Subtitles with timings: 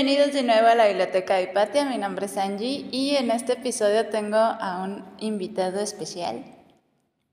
[0.00, 1.84] Bienvenidos de nuevo a la Biblioteca de Hipatia.
[1.84, 6.44] Mi nombre es Angie y en este episodio tengo a un invitado especial.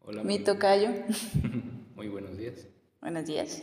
[0.01, 0.23] Hola.
[0.23, 0.89] Mi tocayo.
[1.95, 2.65] Muy buenos días.
[3.01, 3.61] Buenos días.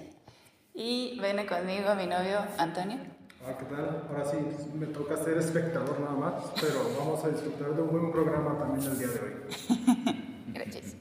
[0.73, 2.99] Y viene conmigo mi novio Antonio.
[3.45, 4.05] Ah, ¿qué tal?
[4.09, 4.37] Ahora sí,
[4.73, 8.89] me toca ser espectador nada más, pero vamos a disfrutar de un buen programa también
[8.89, 10.15] el día de hoy.
[10.55, 10.95] Gracias.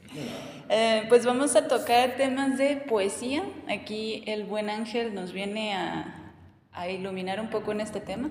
[0.69, 3.43] Eh, pues vamos a tocar temas de poesía.
[3.69, 6.20] Aquí el buen ángel nos viene a,
[6.71, 8.29] a iluminar un poco en este tema.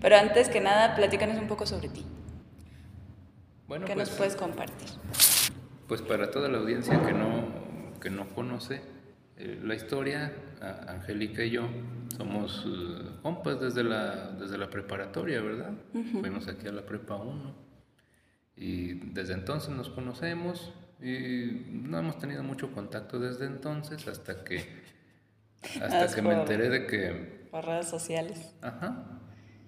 [0.00, 2.04] Pero antes que nada, platícanos un poco sobre ti.
[3.68, 4.88] Bueno, ¿Qué pues, nos puedes compartir?
[5.90, 7.48] pues para toda la audiencia que no,
[8.00, 8.80] que no conoce
[9.36, 10.32] eh, la historia,
[10.86, 11.68] Angélica y yo
[12.16, 15.72] somos eh, compas desde la, desde la preparatoria, ¿verdad?
[16.20, 17.54] Fuimos aquí a la prepa 1
[18.54, 24.58] y desde entonces nos conocemos y no hemos tenido mucho contacto desde entonces hasta que,
[25.62, 28.54] hasta que me enteré de que Por redes sociales.
[28.62, 29.20] Ajá.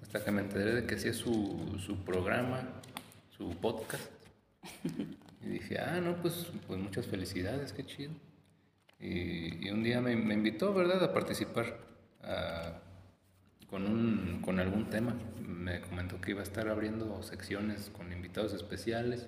[0.02, 2.68] Hasta que me enteré de que hacía su, su programa,
[3.36, 4.10] su podcast.
[5.42, 8.12] Y dije, ah, no, pues, pues muchas felicidades, qué chido.
[9.00, 11.78] Y, y un día me, me invitó, ¿verdad?, a participar
[12.22, 12.78] a-
[13.68, 15.16] con, un, con algún tema.
[15.40, 19.27] Me comentó que iba a estar abriendo secciones con invitados especiales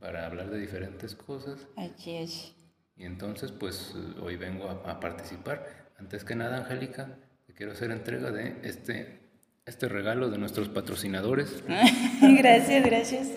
[0.00, 1.66] para hablar de diferentes cosas.
[2.06, 2.54] Es.
[3.00, 5.66] Y entonces, pues hoy vengo a, a participar.
[5.98, 9.20] Antes que nada, Angélica, te quiero hacer entrega de este,
[9.64, 11.64] este regalo de nuestros patrocinadores
[12.20, 13.30] gracias, gracias.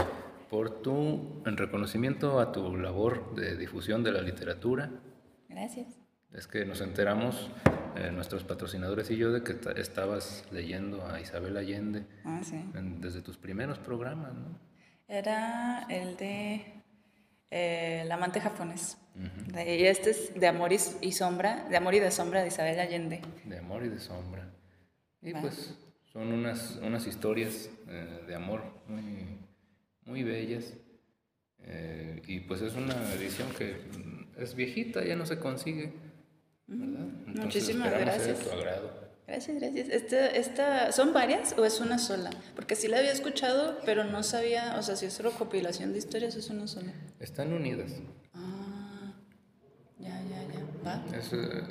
[0.50, 4.92] por tu, en reconocimiento a tu labor de difusión de la literatura.
[5.48, 5.88] Gracias.
[6.34, 7.50] Es que nos enteramos,
[7.96, 12.56] eh, nuestros patrocinadores y yo, de que ta- estabas leyendo a Isabel Allende Ah, sí.
[12.76, 14.60] en- desde tus primeros programas, ¿no?
[15.08, 16.82] Era el de
[17.54, 18.98] eh, El amante japonés.
[19.56, 22.80] Y este es de Amor y, y Sombra, de Amor y de Sombra de Isabel
[22.80, 23.22] Allende.
[23.46, 24.50] de amor y de sombra.
[25.22, 25.76] Y pues
[26.12, 29.38] son unas, unas historias eh, de amor muy,
[30.06, 30.74] muy bellas.
[31.66, 35.94] Eh, y pues es una edición que mm, es viejita, ya no se consigue.
[36.68, 37.06] ¿verdad?
[37.28, 38.40] Entonces, muchísimas sea de gracias.
[38.40, 39.03] tu agrado.
[39.28, 39.90] Gracias, gracias.
[39.90, 42.30] Este, esta, ¿Son varias o es una sola?
[42.56, 46.36] Porque sí la había escuchado, pero no sabía, o sea, si es recopilación de historias
[46.36, 46.94] o es una sola.
[47.20, 47.94] Están unidas.
[48.34, 49.14] Ah,
[49.98, 50.60] ya, ya, ya.
[50.86, 51.18] ¿Va?
[51.18, 51.64] Es, eh,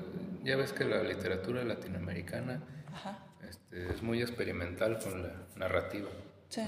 [0.42, 3.18] ya ves que la literatura latinoamericana Ajá.
[3.48, 6.08] este, es muy experimental con la narrativa.
[6.48, 6.62] Sí.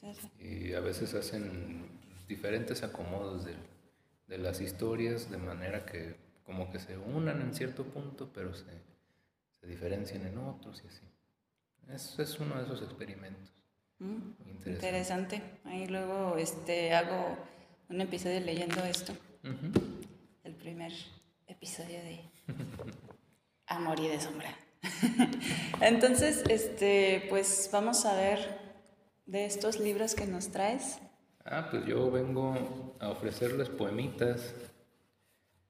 [0.00, 0.46] Sí, sí.
[0.46, 1.88] y a veces hacen
[2.28, 3.56] diferentes acomodos de,
[4.28, 8.64] de las historias de manera que como que se unan en cierto punto pero se,
[9.60, 11.04] se diferencian en otros y así.
[11.88, 13.52] Es, es uno de esos experimentos.
[13.98, 14.70] Mm, Interesante.
[14.70, 15.42] Interesante.
[15.64, 17.36] Ahí luego este, hago
[17.88, 19.12] un episodio leyendo esto.
[20.44, 20.92] El primer
[21.46, 22.20] episodio de
[23.66, 24.54] Amor y de Sombra.
[25.80, 28.58] Entonces, este, pues vamos a ver
[29.26, 30.98] de estos libros que nos traes.
[31.44, 34.54] Ah, pues yo vengo a ofrecerles poemitas.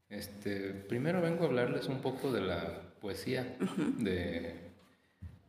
[0.08, 3.56] Este, primero vengo a hablarles un poco de la poesía
[3.98, 4.54] de,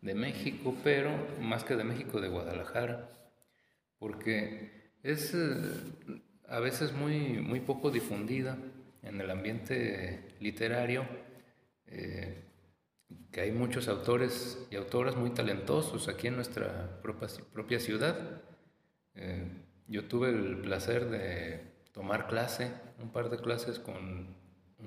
[0.01, 1.11] de México, pero
[1.41, 3.09] más que de México, de Guadalajara,
[3.97, 5.55] porque es eh,
[6.47, 8.57] a veces muy, muy poco difundida
[9.03, 11.05] en el ambiente literario,
[11.87, 12.43] eh,
[13.31, 18.41] que hay muchos autores y autoras muy talentosos aquí en nuestra propia, propia ciudad.
[19.15, 19.47] Eh,
[19.87, 21.61] yo tuve el placer de
[21.91, 24.38] tomar clase, un par de clases con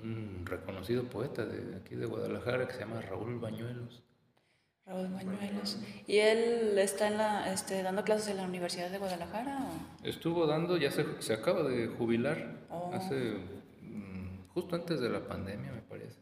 [0.03, 4.03] un reconocido poeta de aquí de Guadalajara que se llama Raúl Bañuelos.
[4.87, 5.79] Raúl Bañuelos.
[6.07, 9.59] ¿Y él está en la, este, dando clases en la Universidad de Guadalajara?
[9.61, 10.07] o?
[10.07, 12.91] Estuvo dando, ya se, se acaba de jubilar, Oh.
[12.95, 13.35] hace
[13.83, 16.22] mm, justo antes de la pandemia, me parece.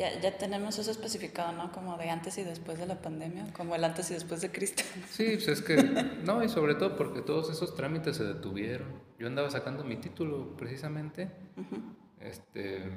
[0.00, 1.70] Ya, ya tenemos eso especificado, ¿no?
[1.72, 4.82] Como de antes y después de la pandemia, como el antes y después de Cristo.
[5.10, 5.76] Sí, pues es que,
[6.24, 8.88] no, y sobre todo porque todos esos trámites se detuvieron.
[9.18, 11.30] Yo andaba sacando mi título precisamente,
[12.18, 12.90] este,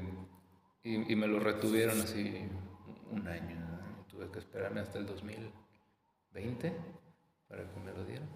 [0.82, 2.48] y, y me lo retuvieron así
[3.12, 3.60] un año.
[3.60, 4.06] ¿no?
[4.08, 6.74] Tuve que esperarme hasta el 2020
[7.50, 8.30] para que me lo dieran.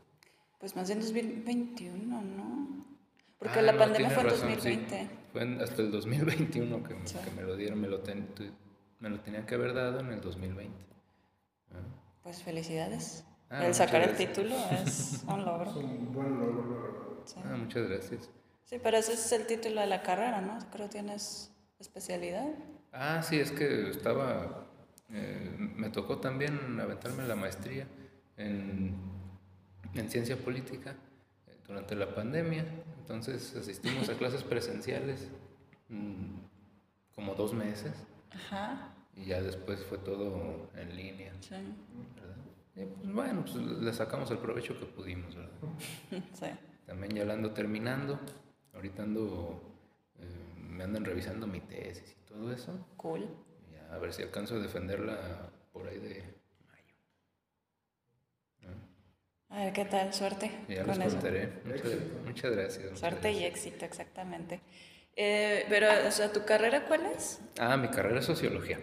[0.60, 2.97] Pues más bien 2021, ¿no?
[3.38, 4.56] Porque Ah, la no, pandemia fue en razón, sí.
[4.56, 5.10] 2020.
[5.32, 7.18] Fue en- hasta el 2021 que, Sí.
[7.24, 8.28] que me lo dieron, me lo, ten-
[9.00, 10.76] me lo tenían que haber dado en el 2020.
[11.72, 11.76] Ah.
[12.24, 13.24] Pues felicidades.
[13.50, 15.72] Ah, el sacar el título es un Es logro.
[15.80, 17.26] un buen logro, la verdad.
[17.26, 17.36] Sí.
[17.46, 18.30] Ah, muchas gracias.
[18.64, 20.58] Sí, pero ese es el título de la carrera, ¿no?
[20.72, 22.48] Creo que tienes especialidad.
[22.92, 24.66] Ah, sí, es que estaba,
[25.12, 27.88] eh, me tocó también aventarme la maestría
[28.36, 28.96] en,
[29.94, 30.96] en ciencia política
[31.48, 32.66] eh, durante la pandemia.
[33.08, 35.30] Entonces asistimos a clases presenciales
[35.88, 36.40] mm,
[37.16, 37.94] como dos meses
[38.32, 38.94] Ajá.
[39.16, 41.32] y ya después fue todo en línea.
[41.40, 41.56] Sí.
[42.76, 45.52] pues bueno, pues le sacamos el provecho que pudimos, ¿verdad?
[46.34, 46.48] Sí.
[46.86, 48.20] También ya la ando terminando.
[48.74, 49.62] Ahorita ando,
[50.20, 52.78] eh, me andan revisando mi tesis y todo eso.
[52.98, 53.26] Cool.
[53.90, 56.37] a ver si alcanzo a defenderla por ahí de
[59.50, 60.52] A ver qué tal, suerte.
[60.68, 61.50] Ya con les contaré.
[62.26, 63.00] Muchas, gracias.
[63.00, 64.60] Suerte y éxito, exactamente.
[65.16, 67.40] Eh, pero, o sea, ¿tu carrera cuál es?
[67.58, 68.80] Ah, mi carrera es sociología.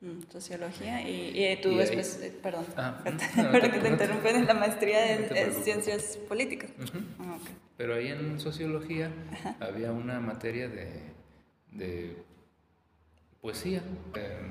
[0.00, 5.52] Mm, sociología y, tú después, eh, perdón, ah, que te interrumpen en la maestría en,
[5.54, 6.70] ciencias políticas.
[7.18, 7.38] Ah,
[7.76, 9.10] Pero ahí en sociología
[9.60, 11.02] había una materia de,
[11.70, 12.16] de
[13.40, 13.82] poesía.
[14.16, 14.50] Eh,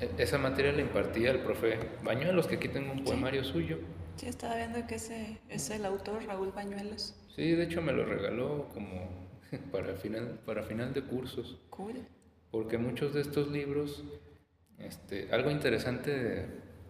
[0.00, 3.78] e, esa materia la impartía el profe Bañuelos, que aquí tengo un poemario suyo.
[4.20, 7.14] Sí, estaba viendo que ese es el autor, Raúl Bañuelos.
[7.34, 9.08] Sí, de hecho me lo regaló como
[9.72, 11.58] para final, para final de cursos.
[11.70, 12.06] Cool
[12.50, 14.02] porque muchos de estos libros,
[14.78, 16.48] este, algo interesante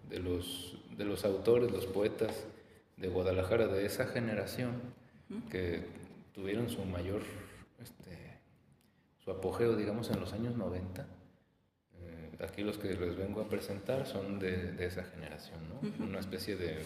[0.08, 2.46] de, los, de los autores, los poetas
[2.96, 4.98] de Guadalajara de esa generación,
[5.48, 5.84] que
[6.32, 7.22] tuvieron su mayor,
[7.80, 8.38] este,
[9.22, 11.06] su apogeo, digamos, en los años 90,
[12.00, 16.04] eh, aquí los que les vengo a presentar son de, de esa generación, ¿no?
[16.04, 16.82] Una especie de,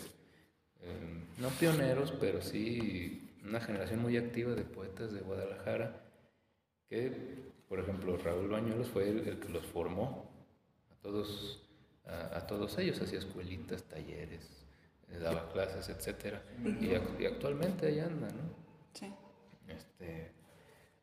[0.85, 6.01] eh, no pioneros, pero sí una generación muy activa de poetas de Guadalajara
[6.89, 10.31] que por ejemplo, Raúl Bañuelos fue el, que los formó
[10.93, 11.61] a todos,
[12.07, 14.65] a, todos ellos, hacía escuelitas, talleres,
[15.11, 16.37] eh, daba clases, etc.
[16.81, 16.95] Y,
[17.25, 18.55] actualmente ahí anda, ¿no?
[18.93, 19.13] Sí.
[19.67, 20.31] Este,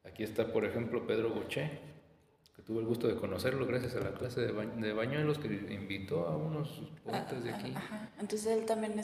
[0.06, 1.80] aquí está, por ejemplo, Pedro Boché,
[2.56, 6.38] que tuve el gusto de conocerlo gracias a la clase de, Bañuelos que invitó a
[6.38, 7.74] unos poetas de aquí.
[7.76, 8.12] Ajá.
[8.20, 8.96] Entonces él también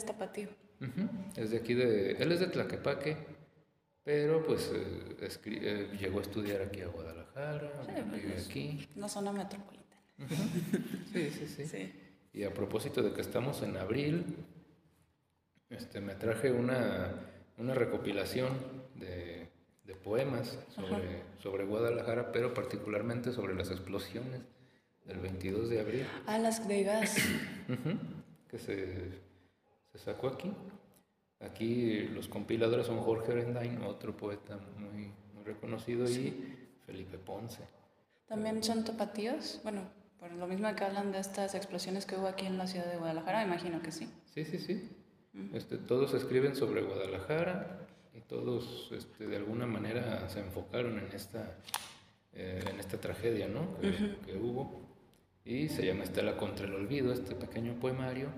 [1.36, 3.16] es de aquí de, él es de Tlaquepaque,
[4.04, 7.70] pero pues eh, eh, llegó a estudiar aquí a Guadalajara,
[8.12, 8.88] vive pues, aquí.
[8.96, 10.02] No zona metropolitana.
[11.12, 11.92] sí, sí, sí,
[12.32, 14.24] Y a propósito de que estamos en abril,
[15.70, 17.12] este, me traje una,
[17.58, 18.56] una recopilación
[18.94, 19.48] de,
[19.84, 24.40] de poemas sobre, sobre, Guadalajara, pero particularmente sobre las explosiones
[25.04, 26.06] del 22 de abril.
[26.26, 26.60] Ah, las
[28.48, 29.27] que se,
[29.92, 30.52] se sacó aquí.
[31.40, 35.12] Aquí los compiladores son Jorge Orendain, otro poeta muy,
[35.44, 37.62] reconocido, y Felipe Ponce.
[38.26, 39.60] ¿También son tapatíos?
[39.62, 39.82] Bueno,
[40.18, 42.98] por lo mismo que hablan de estas explosiones que hubo aquí en la ciudad de
[42.98, 44.08] Guadalajara, imagino que sí.
[44.34, 44.90] Sí, sí, sí.
[45.54, 51.56] este, todos escriben sobre Guadalajara y todos este, de alguna manera se enfocaron en esta,
[52.32, 53.78] eh, en esta tragedia ¿no?
[53.80, 54.88] que, hubo.
[55.44, 58.28] Y se llama Estela contra el olvido, este pequeño poemario,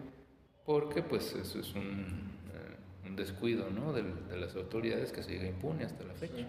[0.71, 2.31] porque pues eso es un,
[3.05, 3.93] un descuido ¿no?
[3.93, 4.05] de,
[4.37, 6.49] las autoridades que sigue impune hasta la fecha.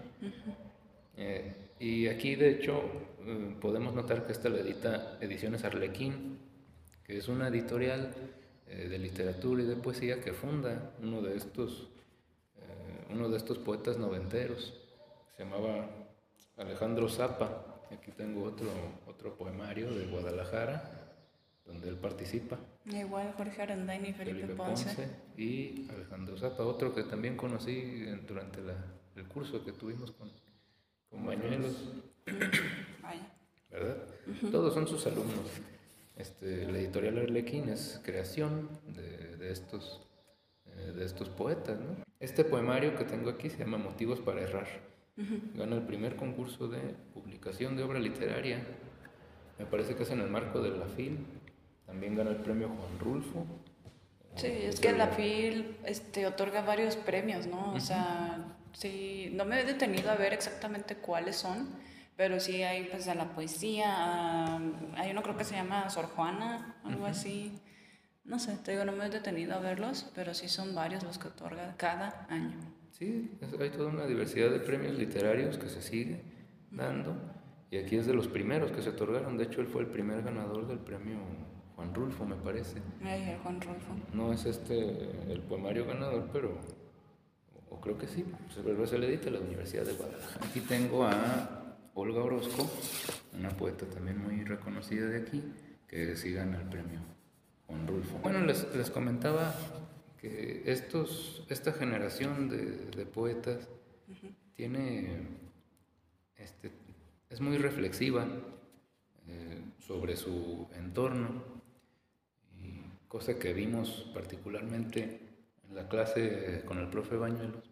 [1.16, 2.84] Eh, y aquí, de hecho,
[3.26, 6.38] eh, podemos notar que esta la edita Ediciones Arlequín,
[7.02, 8.14] que es una editorial
[8.68, 11.88] eh, de literatura y de poesía que funda uno de estos,
[13.10, 14.72] uno de estos poetas noventeros,
[15.36, 15.90] se llamaba
[16.58, 17.82] Alejandro Zapa.
[17.90, 18.68] Aquí tengo otro,
[19.08, 21.01] otro poemario de Guadalajara,
[21.64, 22.58] donde él participa.
[22.86, 25.08] Igual Jorge Arandain y Felipe, Ponce.
[25.36, 28.60] Y Alejandro Zapa, otro que también conocí durante
[29.16, 30.30] el curso que tuvimos con,
[31.10, 31.92] con Bañuelos.
[33.70, 33.96] ¿Verdad?
[34.50, 35.46] Todos son sus alumnos.
[36.16, 40.06] Este, la editorial Arlequín es creación de, de estos,
[40.66, 41.80] eh, de estos poetas.
[41.80, 41.96] ¿no?
[42.20, 44.68] Este poemario que tengo aquí se llama Motivos para Errar.
[45.54, 46.80] Gana el primer concurso de
[47.12, 48.62] publicación de obra literaria.
[49.58, 51.18] Me parece que es en el marco de la FIL
[51.92, 53.44] también ganó el premio Juan Rulfo.
[54.36, 57.74] Sí, es que la FIL este, otorga varios premios, ¿no?
[57.74, 61.68] O sea, sí, no me he detenido a ver exactamente cuáles son,
[62.16, 64.56] pero sí hay pues de la poesía,
[64.96, 67.60] hay uno creo que se llama Sor Juana, algo así.
[68.24, 71.18] No sé, te digo, no me he detenido a verlos, pero sí son varios los
[71.18, 72.58] que otorga cada año.
[72.92, 76.22] Sí, hay toda una diversidad de premios literarios que se sigue
[76.70, 77.16] dando.
[77.70, 79.36] Y aquí es de los primeros que se otorgaron.
[79.36, 81.18] De hecho, él fue el primer ganador del premio
[81.76, 82.80] Juan Rulfo, me parece.
[83.02, 83.94] Ay, Juan Rulfo.
[84.12, 86.58] No es este el poemario ganador, pero
[87.70, 90.46] o creo que sí, se le edita a la Universidad de Guadalajara.
[90.46, 92.70] Aquí tengo a Olga Orozco,
[93.32, 95.42] una poeta también muy reconocida de aquí,
[95.88, 97.00] que sí gana el premio
[97.66, 98.18] Juan Rulfo.
[98.18, 99.54] Bueno, les, les comentaba
[100.20, 103.68] que estos, esta generación de, de poetas
[104.54, 105.26] tiene,
[106.36, 106.70] este,
[107.30, 108.26] es muy reflexiva
[109.26, 111.42] eh, sobre su entorno,
[113.12, 115.20] cosa que vimos particularmente
[115.68, 117.70] en la clase con el profe Bañuelos,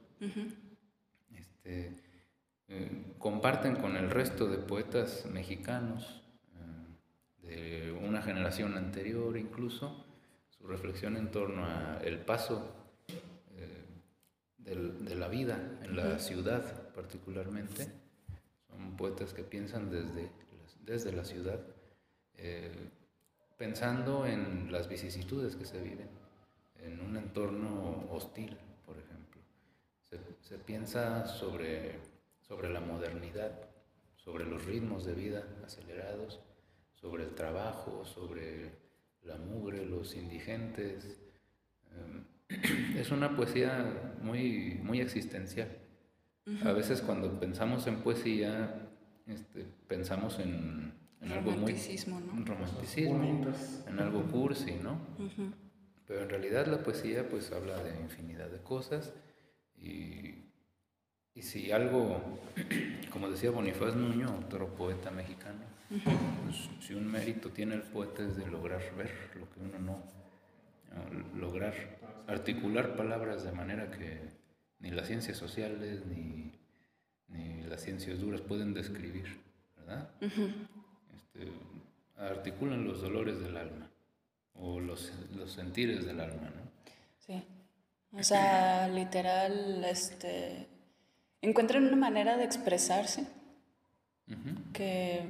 [1.35, 1.97] este,
[2.69, 6.23] eh, comparten con el resto de poetas mexicanos,
[7.45, 10.05] eh, de una generación anterior incluso,
[10.51, 12.77] su reflexión en torno al paso
[13.57, 13.87] eh,
[14.59, 17.89] de la vida en la ciudad particularmente.
[18.69, 20.31] Son poetas que piensan desde,
[20.85, 21.61] desde la ciudad,
[22.35, 22.91] eh,
[23.61, 26.09] pensando en las vicisitudes que se viven
[26.83, 29.43] en un entorno hostil, por ejemplo.
[30.02, 31.99] Se, se piensa sobre,
[32.40, 33.52] sobre la modernidad,
[34.17, 36.40] sobre los ritmos de vida acelerados,
[36.95, 38.71] sobre el trabajo, sobre
[39.25, 41.21] la mugre, los indigentes.
[41.93, 42.25] Em,
[42.97, 45.69] es una poesía muy, muy existencial.
[46.64, 48.88] A veces cuando pensamos en poesía,
[49.26, 51.75] este, pensamos en, algo muy...
[52.21, 52.45] ¿no?
[52.45, 53.45] romanticismo,
[53.87, 54.99] en algo cursi, ¿no?
[56.07, 59.12] Pero en realidad la poesía pues habla de infinidad de cosas
[59.77, 60.47] y,
[61.35, 62.21] y si algo,
[63.12, 68.37] como decía Bonifaz Nuño, otro poeta mexicano, pues, si un mérito tiene el poeta es
[68.37, 70.05] de lograr ver lo que uno no,
[71.39, 71.75] lograr
[72.27, 74.21] articular palabras de manera que
[74.79, 76.53] ni las ciencias sociales ni,
[77.29, 79.27] ni las ciencias duras pueden describir,
[79.77, 80.11] ¿verdad?
[81.41, 81.53] Este,
[82.17, 83.91] articulan los dolores del alma
[84.55, 86.71] o los, los sentires del alma, ¿no?
[87.19, 87.43] Sí.
[88.13, 90.69] O sea, literal, este,
[91.41, 93.27] encuentran una manera de expresarse
[94.73, 95.29] que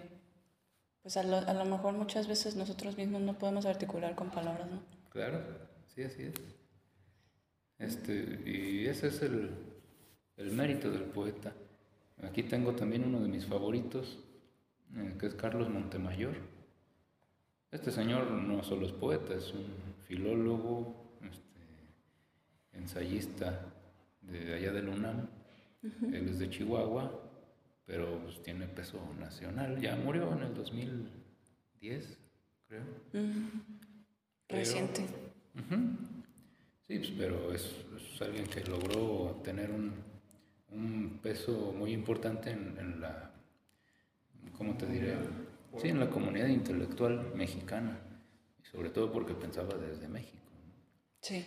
[1.01, 4.71] pues a lo, a lo, mejor muchas veces nosotros mismos no podemos articular con palabras,
[4.71, 4.83] ¿no?
[5.09, 5.43] Claro,
[5.95, 6.35] sí, así es.
[7.79, 9.51] Este, y ese es el,
[10.37, 11.55] el mérito del poeta.
[12.23, 14.19] Aquí tengo también uno de mis favoritos,
[14.97, 16.35] eh, que es Carlos Montemayor.
[17.71, 19.67] Este señor no solo es poeta, es un
[20.07, 23.67] filólogo, este, ensayista
[24.23, 25.29] de allá del UNAM.
[26.13, 27.31] Él es de Chihuahua
[27.91, 29.81] pero pues, tiene peso nacional.
[29.81, 32.19] Ya murió en el 2010,
[32.69, 32.83] creo.
[34.49, 35.07] Reciente.
[36.87, 37.75] Sí, pues, pero es,
[38.21, 39.93] alguien que logró tener un,
[40.71, 43.30] un peso muy importante en, en, la,
[44.57, 45.17] ¿cómo te diré?
[45.79, 47.99] Sí, en la comunidad intelectual mexicana,
[48.61, 50.39] y sobre todo porque pensaba desde México.
[51.21, 51.45] Sí.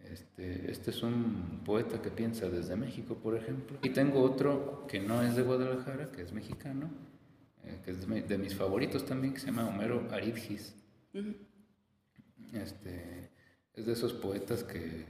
[0.00, 3.78] Este, este es un poeta que piensa desde México, por ejemplo.
[3.82, 6.90] Y tengo otro que no es de Guadalajara, que es mexicano,
[7.64, 10.74] eh, que es de, mis favoritos también, que se llama Homero Aridgis.
[12.52, 13.30] este,
[13.74, 15.06] es de esos poetas que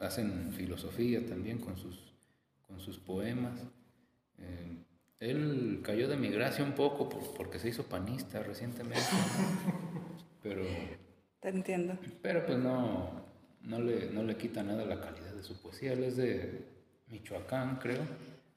[0.00, 2.12] hacen filosofía también con sus,
[2.66, 3.60] con sus poemas.
[4.38, 4.84] Eh,
[5.22, 9.00] él cayó de mi gracia un poco porque se hizo panista recientemente,
[10.42, 10.64] pero...
[11.40, 11.96] Te entiendo.
[12.22, 13.24] Pero pues no,
[13.62, 15.92] no le, no le quita nada la calidad de su poesía.
[15.92, 16.66] Él es de
[17.08, 18.02] Michoacán, creo.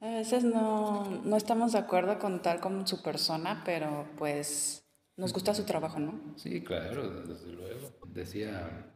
[0.00, 4.84] A veces no, no estamos de acuerdo con tal como su persona, pero pues
[5.16, 6.20] nos gusta su trabajo, ¿no?
[6.36, 7.92] Sí, claro, desde luego.
[8.08, 8.86] Decía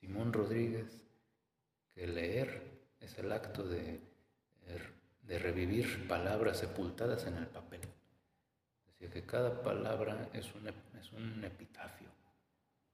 [0.00, 1.04] Simón Rodríguez
[1.94, 4.00] que leer es el acto de,
[5.28, 7.80] de revivir palabras sepultadas en el papel.
[8.86, 12.08] Decía que cada palabra es un, es un epitafio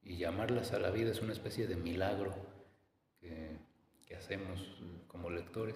[0.03, 2.35] y llamarlas a la vida es una especie de milagro
[3.21, 3.63] que,
[4.17, 4.61] hacemos
[5.09, 5.75] como lectores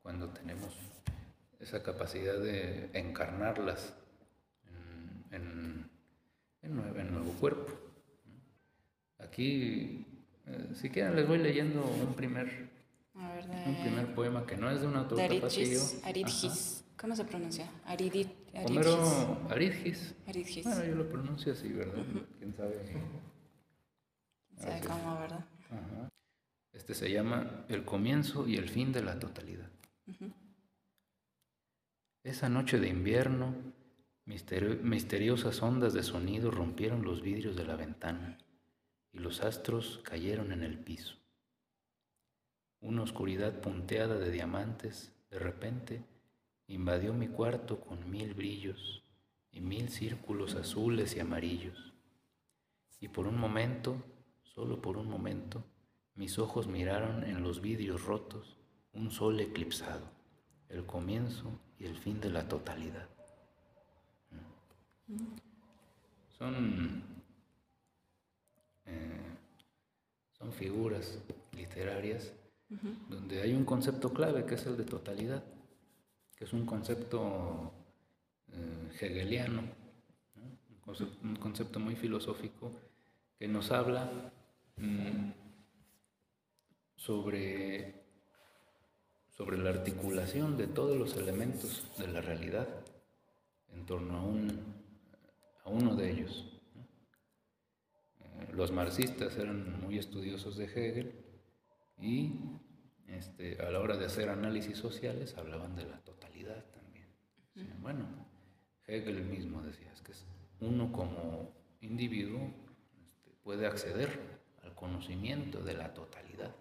[0.00, 0.72] cuando tenemos
[1.58, 3.92] esa capacidad de encarnarlas
[5.32, 5.90] en,
[6.62, 7.72] en, nuevo, cuerpo.
[9.18, 10.06] Aquí,
[10.46, 12.70] eh, si quieren, les voy leyendo un primer,
[13.16, 16.84] un primer poema que no es de un autor Aridgis, Aridgis.
[16.96, 17.70] ¿Cómo se pronuncia?
[17.84, 20.14] Aridit, Homero Aridgis.
[20.64, 22.04] Bueno, yo lo pronuncio así, ¿verdad?
[22.38, 22.76] ¿Quién sabe?
[24.58, 25.44] ¿verdad?
[26.72, 29.70] Este se llama El comienzo y el fin de la totalidad.
[32.22, 33.54] Esa noche de invierno,
[34.24, 38.38] misteriosas ondas de sonido rompieron los vidrios de la ventana
[39.12, 41.16] y los astros cayeron en el piso.
[42.80, 46.04] Una oscuridad punteada de diamantes, de repente,
[46.66, 49.02] invadió mi cuarto con mil brillos
[49.50, 51.94] y mil círculos azules y amarillos.
[53.00, 54.02] Y por un momento
[54.56, 55.62] Solo por un momento
[56.14, 58.56] mis ojos miraron en los vidrios rotos
[58.94, 60.08] un sol eclipsado,
[60.70, 63.06] el comienzo y el fin de la totalidad.
[66.38, 67.02] Son,
[68.86, 69.36] eh,
[70.38, 71.18] son figuras
[71.52, 72.32] literarias
[72.68, 75.44] donde hay un concepto clave que es el de totalidad,
[76.36, 77.72] que es un concepto
[78.52, 79.62] eh, hegeliano,
[81.22, 82.70] un concepto muy filosófico
[83.38, 84.32] que nos habla
[84.78, 85.32] Mm,
[86.96, 87.94] sobre,
[89.30, 92.68] sobre la articulación de todos los elementos de la realidad
[93.72, 94.74] en torno a un,
[95.64, 96.44] uno de ellos.
[98.20, 101.24] Eh, los marxistas eran muy estudiosos de Hegel
[101.98, 102.32] y
[103.08, 107.06] este, a la hora de hacer análisis sociales hablaban de la totalidad también.
[107.80, 108.06] bueno,
[108.86, 110.12] Hegel mismo decía que
[110.60, 112.50] uno como individuo
[113.04, 116.54] este, puede acceder al conocimiento de la totalidad,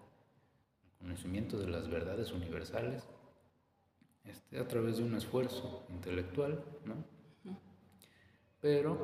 [0.84, 3.04] al conocimiento de las verdades universales,
[4.24, 6.96] este, a través de un esfuerzo intelectual, ¿no?
[8.62, 8.96] Pero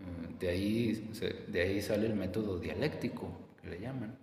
[0.00, 1.12] eh, de, ahí,
[1.46, 3.30] de ahí sale el método dialéctico,
[3.60, 4.18] que le llaman,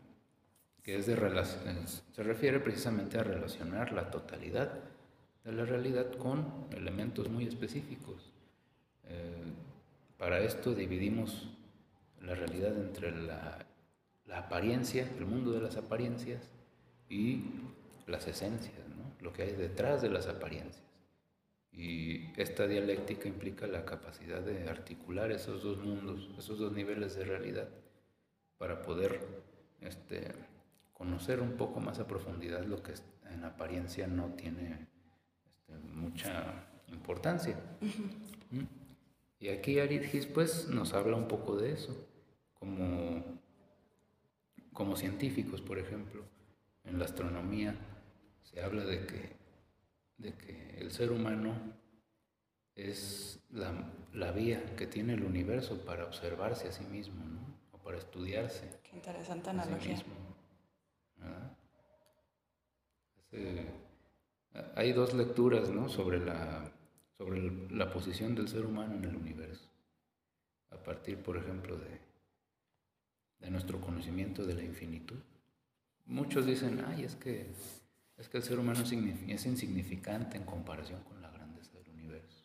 [0.84, 4.72] que es de se refiere precisamente a relacionar la totalidad
[5.44, 8.32] de la realidad con elementos muy específicos.
[9.08, 9.54] Eh,
[10.18, 11.50] para esto dividimos
[12.22, 13.66] la realidad entre la,
[14.28, 16.50] la, apariencia, el mundo de las apariencias
[17.10, 17.44] y
[18.08, 19.24] las esencias, ¿no?
[19.24, 20.84] lo que hay detrás de las apariencias.
[21.72, 27.24] Y esta dialéctica implica la capacidad de articular esos dos mundos, esos dos niveles de
[27.24, 27.70] realidad,
[28.58, 29.22] para poder
[29.82, 30.34] este,
[31.00, 32.94] conocer un poco más a profundidad lo que
[33.32, 34.86] en apariencia no tiene
[35.46, 37.58] este, mucha importancia.
[38.52, 38.64] ¿Mm?
[39.40, 42.06] Y aquí Aridgis pues nos habla un poco de eso,
[42.54, 43.24] como,
[44.74, 46.26] como científicos, por ejemplo,
[46.84, 47.76] en la astronomía
[48.44, 49.38] se habla de que,
[50.18, 51.56] de que el ser humano
[52.76, 57.40] es la, la, vía que tiene el universo para observarse a sí mismo, ¿no?
[57.72, 58.82] o para estudiarse.
[58.84, 60.04] Qué interesante analogía.
[64.76, 65.90] Hay dos lecturas ¿no?
[65.90, 66.72] sobre, la,
[67.18, 69.70] sobre la posición del ser humano en el universo,
[70.72, 72.00] a partir, por ejemplo, de,
[73.40, 75.20] de nuestro conocimiento de la infinitud.
[76.06, 77.48] Muchos dicen, ay, es que,
[78.18, 82.44] es que el ser humano es insignificante en comparación con la grandeza del universo.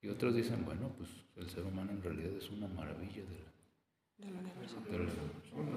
[0.00, 4.76] Y otros dicen, bueno, pues el ser humano en realidad es una maravilla del, universo.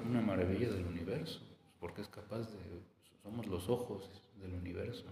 [0.08, 1.42] una maravilla del universo,
[1.80, 2.82] porque es capaz de
[3.22, 5.06] somos los ojos del universo,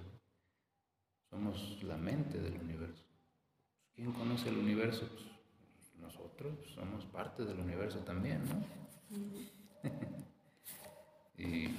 [1.29, 3.03] somos la mente del universo.
[3.93, 5.07] ¿Quién conoce el universo?
[5.07, 5.25] Pues,
[5.99, 8.63] nosotros somos parte del universo también, ¿no?
[11.37, 11.75] y,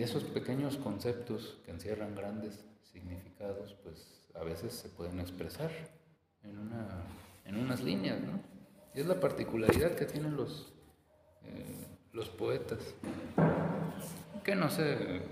[0.00, 5.70] esos pequeños conceptos que encierran grandes significados, pues a veces se pueden expresar
[6.42, 7.04] en, una,
[7.44, 8.40] en unas líneas, ¿no?
[8.94, 10.72] Y es la particularidad que tienen los,
[11.42, 12.94] eh, los poetas
[14.50, 15.22] que no se,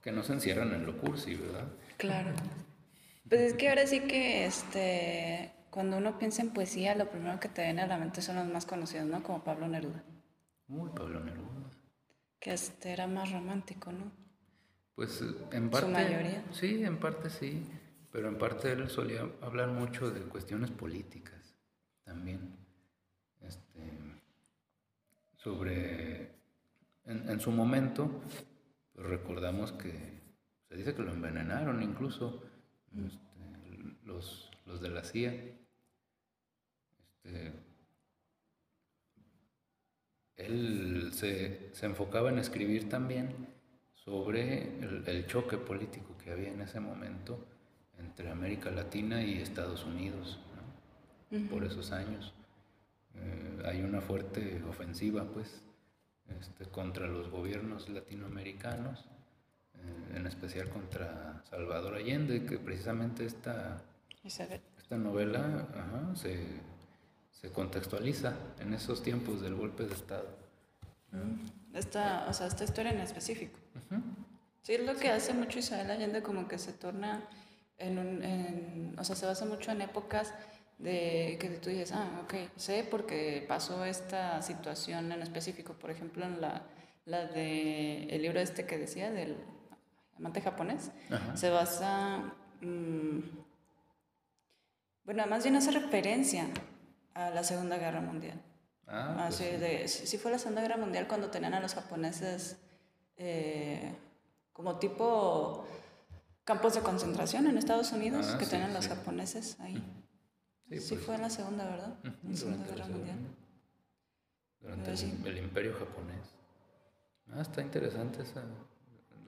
[0.00, 1.66] que no se encierran en lo cursi, ¿verdad?
[1.96, 2.30] Claro.
[3.28, 7.48] Pues es que ahora sí que este, cuando uno piensa en poesía, lo primero que
[7.48, 9.20] te viene a la mente son los más conocidos, ¿no?
[9.24, 10.04] Como Pablo Neruda.
[10.68, 11.70] Uy, Pablo Neruda.
[12.38, 14.12] Que este era más romántico, ¿no?
[14.94, 15.86] Pues en parte.
[15.88, 16.44] Su mayoría.
[16.52, 17.66] Sí, en parte sí.
[18.12, 21.56] Pero en parte él solía hablar mucho de cuestiones políticas
[22.04, 22.54] también.
[23.40, 23.98] Este,
[25.34, 26.30] sobre
[27.04, 28.22] en, su momento,
[28.94, 30.22] pues recordamos que
[30.68, 32.42] se dice que lo envenenaron incluso
[32.94, 33.22] este,
[34.04, 34.50] los,
[34.80, 35.32] de la CIA.
[37.24, 37.52] Este,
[40.36, 43.48] él se, enfocaba en escribir también
[43.94, 47.46] sobre el, choque político que había en ese momento
[47.98, 50.40] entre América Latina y Estados Unidos
[51.50, 52.34] por esos años.
[53.14, 55.62] Eh, hay una fuerte ofensiva, pues,
[56.40, 59.04] este, contra los gobiernos latinoamericanos,
[59.74, 63.82] eh, en especial contra Salvador Allende, que precisamente esta,
[64.24, 65.66] esta novela
[66.14, 66.44] se,
[67.30, 70.28] se, contextualiza en esos tiempos del golpe de Estado.
[71.10, 71.76] Mm.
[71.76, 73.58] Esta, o sea, esta historia en específico.
[74.62, 77.28] Sí, es lo que hace mucho Isabel Allende, como que se torna
[77.78, 80.32] en un, en, o sea, se basa mucho en épocas
[80.82, 86.24] de que tú dices, ah, ok, sé porque pasó esta situación en específico, por ejemplo,
[86.26, 86.62] en la,
[87.04, 89.36] la de el libro este que decía del
[90.16, 90.90] amante japonés,
[91.34, 93.18] se basa, mm,
[95.04, 96.48] bueno, más bien hace referencia
[97.14, 98.42] a la Segunda Guerra Mundial.
[98.88, 99.44] Ah, pues sí.
[99.44, 102.56] de, sí fue la Segunda Guerra Mundial cuando tenían a los japoneses
[103.16, 103.94] eh,
[104.52, 105.64] como tipo
[106.44, 109.80] campos de concentración en Estados Unidos, ah, que tenían los japoneses ahí.
[110.68, 111.04] Sí, pues.
[111.04, 111.94] fue en la segunda, ¿verdad?
[112.02, 113.18] la Segunda Guerra Mundial.
[114.60, 116.34] Durante el, Imperio Japonés.
[117.32, 118.42] Ah, está interesante esa.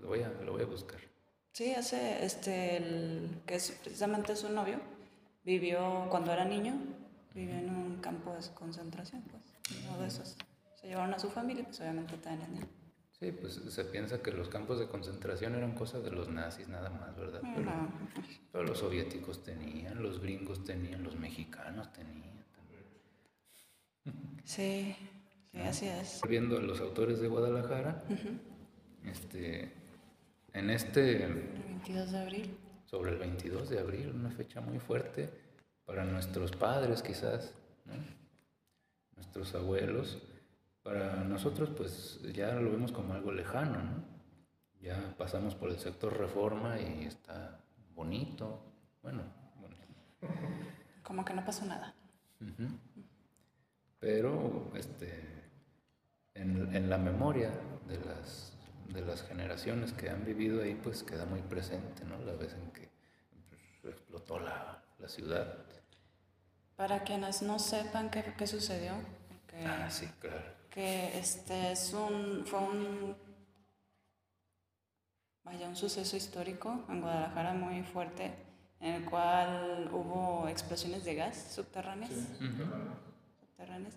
[0.00, 1.00] Lo voy a, lo voy a buscar.
[1.52, 4.80] Sí, hace, este, el, que es precisamente su novio,
[5.44, 6.74] vivió, cuando era niño,
[7.34, 9.42] vivió en un campo de concentración, pues,
[9.88, 10.36] uno de esos.
[10.80, 12.83] Se llevaron a su familia, pues obviamente también el.
[13.18, 16.90] Sí, pues se piensa que los campos de concentración eran cosas de los nazis nada
[16.90, 17.40] más, ¿verdad?
[18.52, 24.40] Pero, los soviéticos tenían, los gringos tenían, los mexicanos tenían también.
[24.44, 24.96] Sí,
[25.52, 26.20] sí, así es.
[26.28, 28.02] Viendo a los autores de Guadalajara,
[29.04, 29.72] este,
[30.52, 31.24] en este...
[31.24, 31.34] El
[31.68, 32.58] 22 de abril.
[32.86, 35.30] Sobre el 22 de abril, una fecha muy fuerte
[35.84, 37.54] para nuestros padres quizás,
[39.14, 40.18] nuestros abuelos.
[40.84, 44.04] Para nosotros pues ya lo vemos como algo lejano, ¿no?
[44.82, 47.58] Ya pasamos por el sector reforma y está
[47.94, 48.60] bonito,
[49.02, 49.22] bueno,
[51.02, 51.94] Como que no pasó nada.
[53.98, 55.48] Pero este,
[56.34, 57.50] en, en, la memoria
[57.88, 58.52] de las,
[58.92, 62.18] de las generaciones que han vivido ahí, pues queda muy presente, ¿no?
[62.18, 62.90] La vez en que
[63.88, 65.64] explotó la, la, ciudad.
[66.76, 68.92] Para quienes no sepan qué, qué sucedió.
[69.54, 70.42] Que, ah, sí, claro.
[70.70, 73.16] Que este es un, fue un,
[75.44, 78.34] vaya, un suceso histórico en Guadalajara muy fuerte,
[78.80, 82.10] en el cual hubo explosiones de gas subterráneas.
[82.10, 82.50] Sí.
[83.40, 83.94] subterráneas.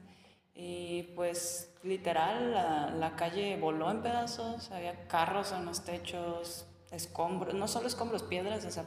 [0.54, 7.54] Y pues literal la, la, calle voló en pedazos, había carros en los techos, escombros,
[7.54, 8.86] no solo escombros, piedras, o sea,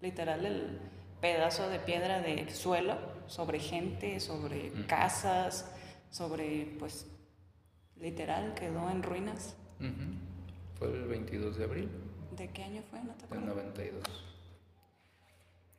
[0.00, 0.80] literal el
[1.20, 5.70] pedazo de piedra de suelo sobre gente, sobre casas,
[6.10, 7.06] sobre pues
[7.96, 9.56] literal quedó en ruinas.
[9.80, 10.18] Uh -huh.
[10.78, 11.88] Fue el 22 de abril.
[12.36, 13.02] ¿De qué año fue?
[13.02, 14.04] ¿No te Del 92.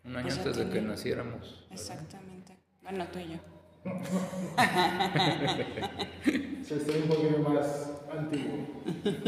[0.06, 1.66] Un año pues antes de que naciéramos.
[1.72, 2.58] Exactamente.
[2.82, 3.38] Bueno, tú y yo.
[6.64, 8.68] Se está un poquito más antiguo.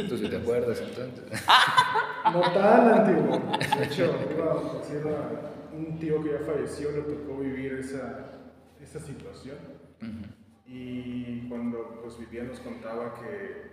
[0.09, 1.23] ¿Tú sí te acuerdas entonces?
[2.33, 3.39] no tan antiguo.
[3.77, 4.55] De hecho, iba,
[5.71, 8.29] un tío que ya falleció le tocó vivir esa,
[8.81, 9.57] esa situación.
[10.01, 10.40] Uh -huh.
[10.71, 13.71] Y cuando pues, vivía nos contaba que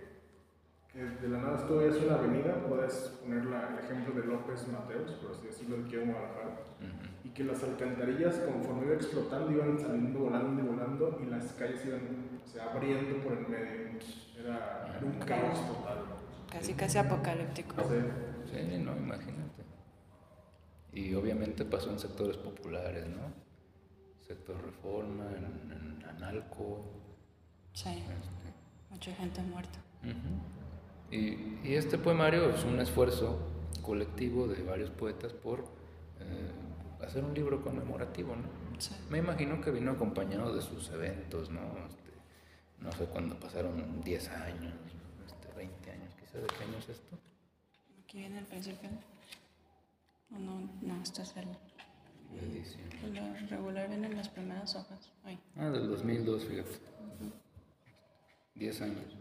[0.91, 4.67] que de la nada esto es una avenida, puedes poner la, el ejemplo de López
[4.69, 7.27] Mateos, por así decirlo, de aquí a Guadalajara, uh -huh.
[7.27, 11.85] y que las alcantarillas conforme iba explotando iban saliendo, volando y volando, y las calles
[11.85, 12.01] iban
[12.43, 13.99] o sea, abriendo por el medio.
[14.39, 15.97] Era, era un caos total.
[16.49, 17.75] Casi, casi apocalíptico.
[17.83, 17.99] Sí.
[18.51, 19.63] sí, no, imagínate.
[20.93, 23.48] Y obviamente pasó en sectores populares, ¿no?
[24.29, 26.85] Sector Reforma, en, en Analco.
[27.73, 28.53] Sí, este.
[28.91, 29.79] mucha gente muerta.
[30.03, 31.09] Uh -huh.
[31.09, 33.39] Y, y, este poemario es un esfuerzo
[33.81, 35.61] colectivo de varios poetas por
[36.19, 36.51] eh,
[37.03, 38.43] hacer un libro conmemorativo, ¿no?
[38.77, 38.93] Sí.
[39.09, 41.61] Me imagino que vino acompañado de sus eventos, ¿no?
[41.87, 42.11] Este,
[42.81, 44.75] no sé cuándo pasaron 10 años,
[45.25, 47.17] este, 20 años, quizá, ¿de qué año es esto?
[48.03, 48.91] Aquí viene el principio.
[50.29, 51.47] No, no, esto es el...
[52.37, 52.89] Edición.
[53.13, 55.11] Lo regular vienen las primeras hojas.
[55.23, 55.39] Ay.
[55.55, 56.69] Ah, del 2002, fíjate.
[58.55, 58.85] 10 uh -huh.
[58.85, 59.17] años.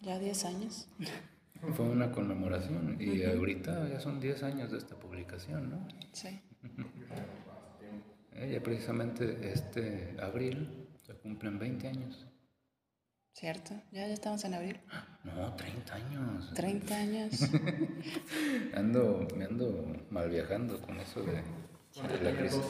[0.00, 0.88] Ya 10 años.
[1.74, 3.36] Fue una conmemoración y uh -huh.
[3.36, 5.88] ahorita ya son 10 años de esta publicación, ¿no?
[6.12, 6.40] Sí.
[8.32, 12.26] Ella precisamente este abril se cumplen 20 años.
[13.32, 13.74] ¿Cierto?
[13.92, 14.80] ¿Ya, ya estamos en abril?
[15.24, 16.54] No, 30 años.
[16.54, 17.32] 30 años.
[18.74, 21.42] ando, me ando mal viajando con eso de,
[22.02, 22.62] la crisis.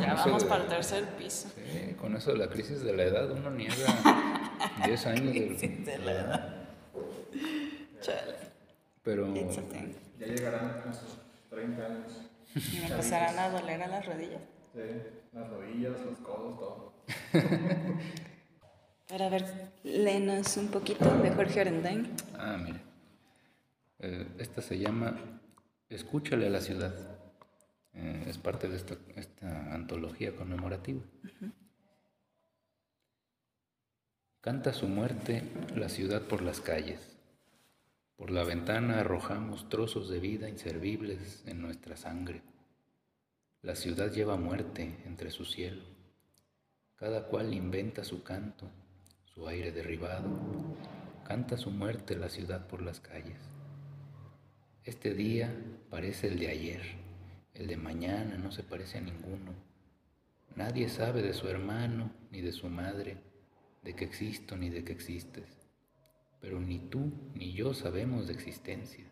[0.00, 1.48] Ya vamos para el tercer piso.
[1.54, 3.74] Sí, con eso de la crisis de la edad uno niega
[4.84, 6.56] 10 años de, de la edad.
[8.00, 8.34] Chale.
[9.02, 11.18] Pero ya llegarán a sus
[11.50, 12.12] 30 años.
[12.54, 14.42] ¿Y me empezarán a doler a las rodillas?
[14.74, 14.80] Sí,
[15.32, 16.92] las rodillas, los codos, todo.
[19.08, 19.44] Para ver,
[19.82, 22.08] léenos un poquito de Jorge Orendain.
[22.38, 22.80] Ah, mire.
[23.98, 25.16] Eh, esta se llama
[25.88, 26.94] Escúchale a la ciudad.
[27.94, 31.00] Eh, es parte de esta, esta antología conmemorativa.
[31.00, 31.52] Uh -huh.
[34.40, 35.44] Canta su muerte
[35.76, 37.16] la ciudad por las calles.
[38.16, 42.42] Por la ventana arrojamos trozos de vida inservibles en nuestra sangre.
[43.62, 45.82] La ciudad lleva muerte entre su cielo.
[46.96, 48.68] Cada cual inventa su canto,
[49.24, 50.28] su aire derribado.
[51.24, 53.38] Canta su muerte la ciudad por las calles.
[54.82, 55.54] Este día
[55.88, 56.82] parece el de ayer,
[57.54, 59.52] el de mañana no se parece a ninguno.
[60.56, 63.18] Nadie sabe de su hermano ni de su madre
[63.82, 65.44] de que existo ni de que existes,
[66.40, 69.04] pero ni tú ni yo sabemos de existencia.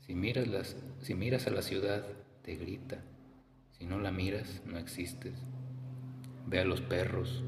[0.00, 2.04] Si miras, las, si miras a la ciudad,
[2.42, 3.02] te grita,
[3.70, 5.34] si no la miras, no existes.
[6.46, 7.42] Ve a los perros,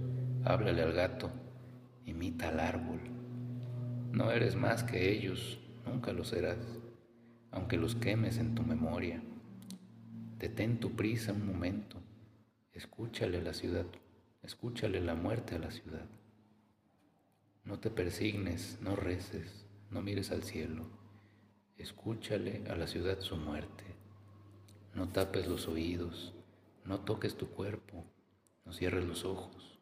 [0.44, 1.30] háblale al gato,
[2.06, 3.00] imita al árbol.
[4.12, 6.56] No eres más que ellos, nunca lo serás,
[7.50, 9.22] aunque los quemes en tu memoria.
[10.38, 12.00] Detén tu prisa un momento,
[12.72, 13.86] escúchale a la ciudad
[14.46, 16.06] Escúchale la muerte a la ciudad.
[17.64, 20.86] No te persignes, no reces, no mires al cielo.
[21.76, 23.82] Escúchale a la ciudad su muerte.
[24.94, 26.32] No tapes los oídos,
[26.84, 28.04] no toques tu cuerpo,
[28.64, 29.80] no cierres los ojos.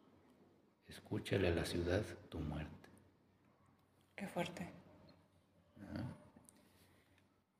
[0.87, 2.89] escúchale a la ciudad tu muerte.
[4.15, 4.67] Qué fuerte.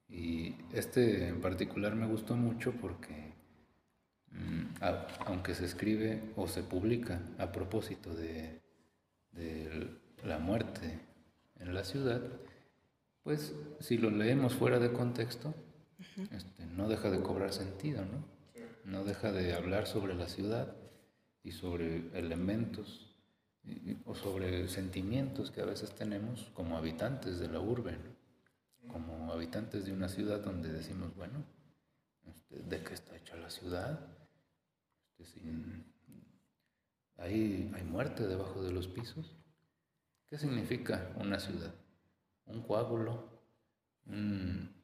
[0.07, 3.33] Y este en particular me gustó mucho porque,
[4.31, 4.83] mm,
[5.25, 8.61] aunque se escribe o se publica a propósito de,
[10.23, 10.99] la muerte
[11.59, 12.21] en la ciudad,
[13.21, 15.53] pues si lo leemos fuera de contexto,
[16.31, 18.23] este, no deja de cobrar sentido, ¿no?
[18.85, 20.75] No deja de hablar sobre la ciudad
[21.43, 23.13] y sobre elementos
[24.05, 27.97] o sobre sentimientos que a veces tenemos como habitantes de la urbe,
[28.87, 31.43] como habitantes de una ciudad donde decimos, bueno,
[32.25, 33.99] este, ¿de qué está hecha la ciudad?
[35.17, 35.41] Este,
[37.17, 39.35] ¿hay, ¿Hay muerte debajo de los pisos?
[40.27, 41.73] ¿Qué significa una ciudad?
[42.45, 43.29] Un coágulo,
[44.05, 44.75] un,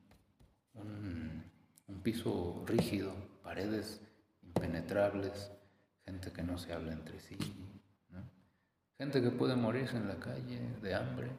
[0.73, 4.01] un piso rígido, paredes
[4.41, 5.51] impenetrables,
[6.05, 7.37] gente que no se habla entre sí,
[8.97, 11.31] Gente que puede morirse en la calle de hambre.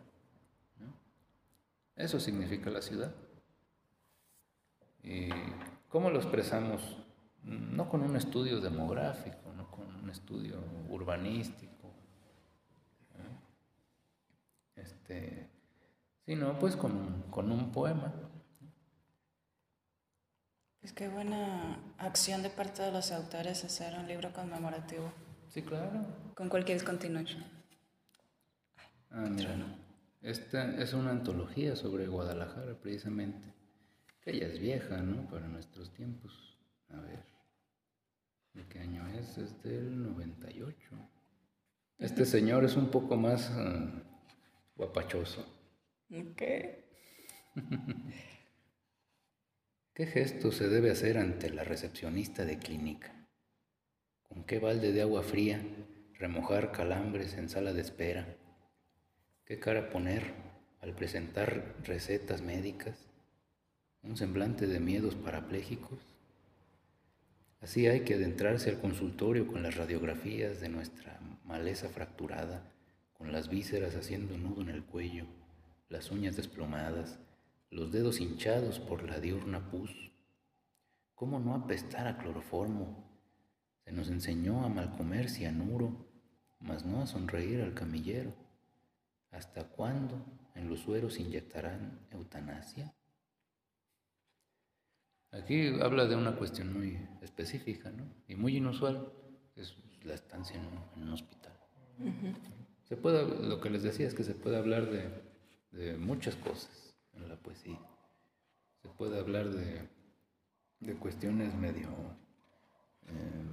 [1.96, 3.14] Eso significa la ciudad.
[5.02, 5.28] ¿Y
[5.88, 6.98] cómo lo expresamos?
[7.42, 11.72] No con un estudio demográfico, no con un estudio urbanístico,
[14.76, 15.48] este,
[16.24, 18.12] sino pues con un, con un poema.
[20.82, 25.12] Es que buena acción de parte de los autores hacer un libro conmemorativo.
[25.48, 26.04] Sí, claro.
[26.34, 27.44] Con cualquier continuación.
[29.10, 29.54] Ah, mira.
[30.22, 33.52] Esta es una antología sobre Guadalajara, precisamente.
[34.20, 35.28] Que ya es vieja, ¿no?
[35.28, 36.56] Para nuestros tiempos.
[36.90, 37.24] A ver.
[38.54, 39.36] ¿De qué año es?
[39.36, 40.76] Es del 98.
[41.98, 43.90] Este señor es un poco más uh,
[44.76, 45.44] guapachoso.
[46.36, 46.84] ¿Qué?
[49.94, 53.28] ¿Qué gesto se debe hacer ante la recepcionista de clínica?
[54.22, 55.60] ¿Con qué balde de agua fría
[56.14, 58.36] remojar calambres en sala de espera?
[59.52, 60.32] ¿Qué cara poner
[60.80, 62.96] al presentar recetas médicas?
[64.02, 65.98] ¿Un semblante de miedos parapléjicos?
[67.60, 72.72] Así hay que adentrarse al consultorio con las radiografías de nuestra maleza fracturada,
[73.12, 75.26] con las vísceras haciendo nudo en el cuello,
[75.90, 77.18] las uñas desplomadas,
[77.68, 80.12] los dedos hinchados por la diurna pus.
[81.14, 83.04] ¿Cómo no apestar a cloroformo,
[83.84, 86.06] se nos enseñó a malcomer cianuro,
[86.58, 88.41] mas no a sonreír al camillero.
[89.32, 92.94] ¿Hasta cuándo en los sueros inyectarán eutanasia?
[95.32, 98.04] Aquí habla de una cuestión muy específica ¿no?
[98.28, 99.10] y muy inusual,
[99.56, 101.52] es la estancia en un, hospital.
[102.84, 105.08] Se puede, lo que les decía es que se puede hablar de,
[105.70, 107.80] de muchas cosas en la poesía.
[108.82, 109.88] Se puede hablar de,
[110.80, 111.88] de cuestiones medio
[113.08, 113.52] eh,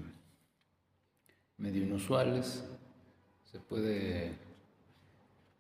[1.58, 2.64] medio inusuales.
[3.46, 4.38] Se puede,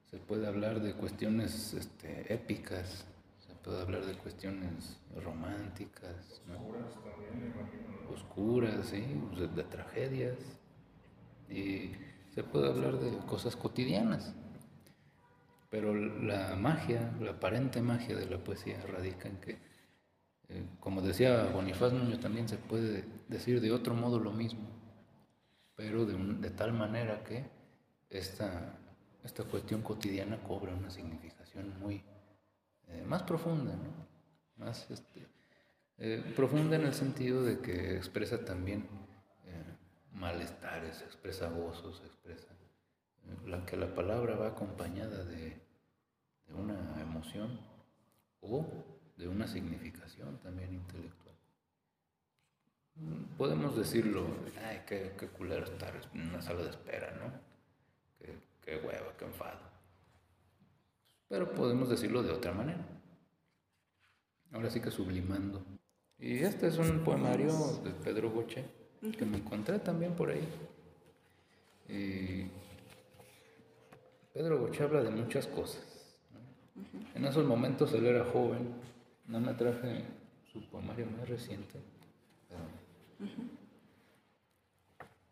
[0.09, 3.05] se puede hablar de cuestiones este, épicas,
[3.45, 7.53] se puede hablar de cuestiones románticas, oscuras también,
[8.13, 9.05] Oscuras, sí,
[9.55, 10.37] de, tragedias.
[11.49, 11.91] Y
[12.33, 14.33] se puede hablar de cosas cotidianas.
[15.69, 19.51] Pero la magia, la aparente magia de la poesía radica en que,
[20.49, 24.79] eh, como decía Bonifaz Nuño, también se puede decir de otro modo lo mismo
[25.79, 27.45] pero de, de tal manera que
[28.09, 28.77] esta,
[29.23, 32.03] esta cuestión cotidiana cobra una significación muy
[32.87, 34.07] eh, más profunda, ¿no?
[34.57, 35.27] más este,
[35.97, 38.87] eh, profunda en el sentido de que expresa también
[39.45, 39.63] eh,
[40.13, 42.47] malestares, expresa gozos, expresa
[43.45, 45.61] la que la palabra va acompañada de,
[46.51, 47.59] una emoción
[48.41, 48.65] o
[49.17, 51.29] de una significación también intelectual
[53.37, 54.25] podemos decirlo,
[54.67, 57.31] ay, qué, culero estar en una sala de espera, ¿no?
[58.69, 59.59] Qué hueva, qué enfado.
[61.27, 62.85] Pero podemos decirlo de otra manera.
[64.51, 65.63] Ahora sí que sublimando.
[66.19, 67.51] Y este es un poemario
[67.83, 68.65] de Pedro Boche,
[69.17, 70.47] que me encontré también por ahí.
[71.87, 72.49] Y
[74.33, 75.83] Pedro Boche habla de muchas cosas.
[77.15, 78.73] En esos momentos él era joven,
[79.27, 80.03] no me traje
[80.51, 81.79] su poemario más reciente,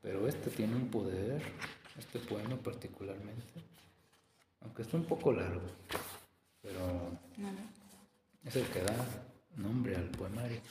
[0.02, 1.42] pero este tiene un poder,
[1.98, 3.62] este poema particularmente,
[4.62, 5.66] aunque está un poco largo,
[6.62, 7.12] pero
[8.44, 8.96] es el que da
[9.56, 10.62] nombre al poemario.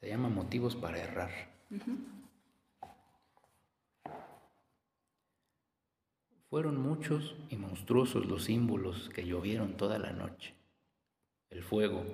[0.00, 1.30] Se llama Motivos para errar.
[6.50, 10.54] Fueron muchos y monstruosos los símbolos que llovieron toda la noche.
[11.50, 12.04] El fuego,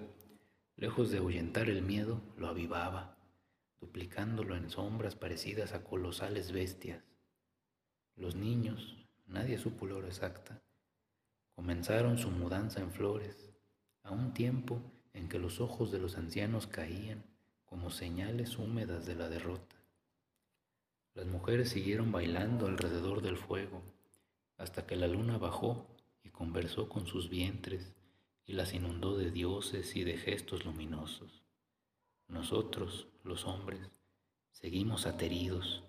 [0.76, 3.18] lejos de ahuyentar el miedo, lo avivaba
[3.80, 7.11] duplicándolo en sombras parecidas a colosales bestias.
[8.16, 8.96] Los niños,
[9.26, 10.62] nadie supo la exacta,
[11.54, 13.50] comenzaron su mudanza en flores,
[14.02, 14.80] a un tiempo
[15.12, 17.24] en que los ojos de los ancianos caían
[17.64, 19.76] como señales húmedas de la derrota.
[21.14, 23.82] Las mujeres siguieron bailando alrededor del fuego
[24.56, 25.86] hasta que la luna bajó
[26.22, 27.94] y conversó con sus vientres
[28.46, 31.42] y las inundó de dioses y de gestos luminosos.
[32.28, 33.80] Nosotros, los hombres,
[34.50, 35.82] seguimos ateridos.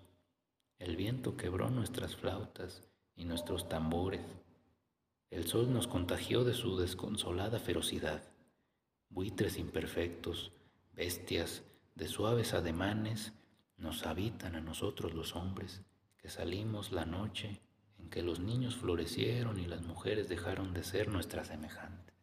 [0.78, 2.82] El viento quebró nuestras flautas
[3.16, 4.22] y nuestros tambores.
[5.30, 8.22] El sol nos contagió de su desconsolada ferocidad.
[9.08, 10.52] Buitres imperfectos,
[10.92, 11.62] bestias
[11.94, 13.32] de suaves ademanes,
[13.76, 15.82] nos habitan a nosotros los hombres,
[16.18, 17.60] que salimos la noche
[17.98, 22.14] en que los niños florecieron y las mujeres dejaron de ser nuestras semejantes.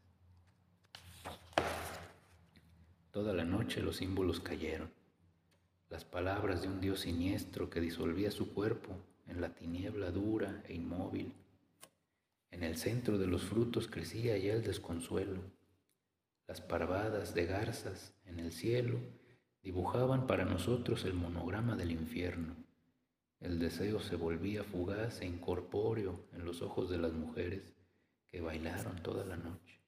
[3.12, 4.92] Toda la noche los símbolos cayeron,
[5.92, 8.96] las palabras de un Dios siniestro que disolvía su cuerpo
[9.28, 11.34] en la tiniebla dura e inmóvil.
[12.50, 15.42] En el centro de los frutos crecía ya el desconsuelo.
[16.48, 19.00] Las parvadas de garzas en el cielo
[19.64, 22.56] dibujaban para nosotros el monograma del infierno.
[23.42, 27.74] El deseo se volvía fugaz e incorpóreo en los ojos de las mujeres
[28.30, 29.82] que bailaron toda la noche,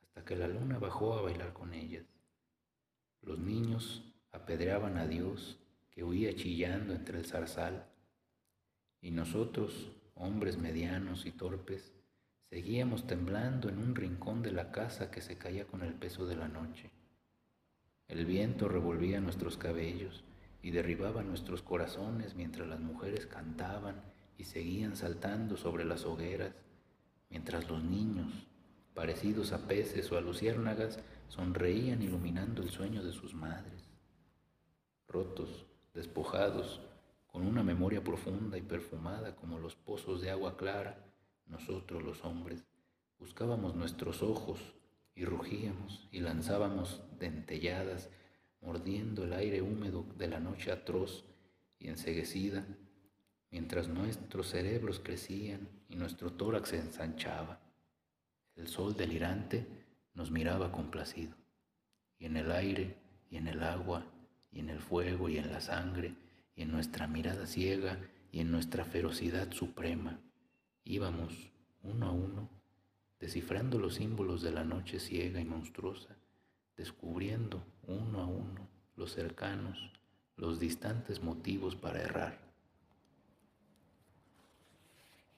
[0.00, 2.06] hasta que la luna bajó a bailar con ellas.
[3.20, 5.58] Los niños apedreaban a Dios
[5.90, 7.86] que huía chillando entre el zarzal,
[9.00, 11.92] y nosotros, hombres medianos y torpes,
[12.48, 16.36] seguíamos temblando en un rincón de la casa que se caía con el peso de
[16.36, 16.90] la noche.
[18.08, 20.22] El viento revolvía nuestros cabellos
[20.62, 24.02] y derribaba nuestros corazones mientras las mujeres cantaban
[24.38, 26.54] y seguían saltando sobre las hogueras,
[27.30, 28.46] mientras los niños,
[28.94, 33.81] parecidos a peces o a luciérnagas, sonreían iluminando el sueño de sus madres.
[35.12, 36.80] Rotos, despojados,
[37.26, 41.04] con una memoria profunda y perfumada como los pozos de agua clara,
[41.46, 42.64] nosotros los hombres
[43.18, 44.58] buscábamos nuestros ojos
[45.14, 48.08] y rugíamos y lanzábamos dentelladas,
[48.62, 51.24] mordiendo el aire húmedo de la noche atroz
[51.78, 52.64] y enseguecida,
[53.50, 57.60] mientras nuestros cerebros crecían y nuestro tórax se ensanchaba.
[58.56, 59.66] El sol delirante
[60.14, 61.34] nos miraba complacido,
[62.18, 62.96] y en el aire,
[63.30, 64.06] y en el agua,
[64.52, 66.14] y en el fuego, y en la sangre,
[66.54, 67.98] y en nuestra mirada ciega,
[68.30, 70.20] y en nuestra ferocidad suprema,
[70.84, 71.50] íbamos,
[71.82, 72.48] uno a uno,
[73.18, 76.16] descifrando los símbolos de la noche ciega y monstruosa,
[76.76, 79.90] descubriendo uno a uno los cercanos,
[80.36, 82.38] los distantes motivos para errar.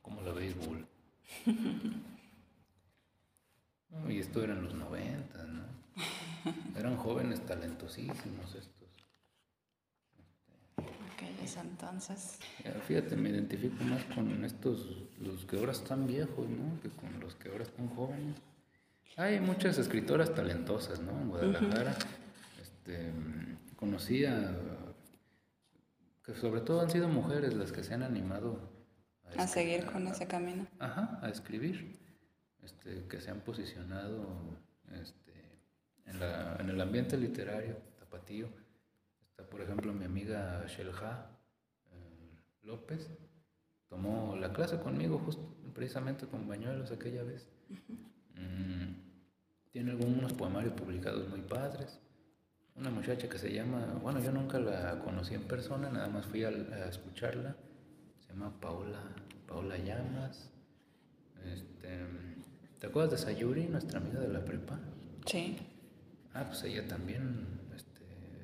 [0.02, 0.86] ¿Cómo la veis, Bull?
[4.08, 5.64] y esto eran los 90, ¿no?
[6.76, 8.83] Eran jóvenes talentosísimos estos
[11.60, 12.38] entonces.
[12.86, 14.88] Fíjate, me identifico más con estos,
[15.20, 16.80] los que ahora están viejos, ¿no?
[16.80, 18.36] Que con los que ahora están jóvenes.
[19.16, 21.12] Hay muchas escritoras talentosas, ¿no?
[21.12, 21.94] En Guadalajara.
[22.60, 23.12] este,
[23.76, 24.56] conocí a,
[26.24, 28.72] que sobre todo han sido mujeres las que se han animado
[29.36, 30.66] a, seguir con ese camino.
[30.78, 32.02] Ajá, a escribir.
[32.62, 34.26] Este, que se han posicionado
[35.02, 35.32] este,
[36.06, 38.48] en, la, en el ambiente literario tapatío.
[39.36, 41.28] Está, por ejemplo, mi amiga Shelja,
[42.62, 43.10] López
[43.88, 47.48] tomó la clase conmigo justo, precisamente con Bañuelos aquella vez.
[48.36, 48.94] Mm,
[49.72, 51.98] tiene algunos poemarios publicados muy padres.
[52.76, 56.44] Una muchacha que se llama, bueno, yo nunca la conocí en persona, nada más fui
[56.44, 56.50] a,
[56.88, 57.56] escucharla.
[58.20, 59.02] Se llama Paola,
[59.48, 60.48] Paola Llamas.
[61.44, 62.06] Este,
[62.78, 64.78] ¿Te acuerdas de Sayuri, nuestra amiga de la prepa?
[65.26, 65.56] Sí.
[66.32, 67.53] Ah, pues ella también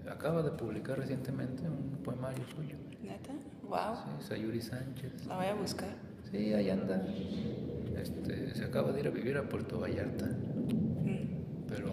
[0.09, 2.77] acaba de publicar recientemente un poemario suyo.
[3.03, 3.33] ¿Neta?
[3.63, 3.97] Wow.
[4.21, 5.27] Sí, Sayuri Sánchez.
[5.27, 5.91] La voy a buscar.
[6.31, 7.05] Sí, ahí anda.
[7.97, 10.27] Este, se acaba de ir a vivir a Puerto Vallarta.
[10.27, 11.67] Mm.
[11.69, 11.93] Pero.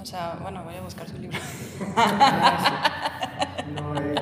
[0.00, 1.38] O sea, bueno, voy a buscar su libro.
[3.74, 4.14] no, eh,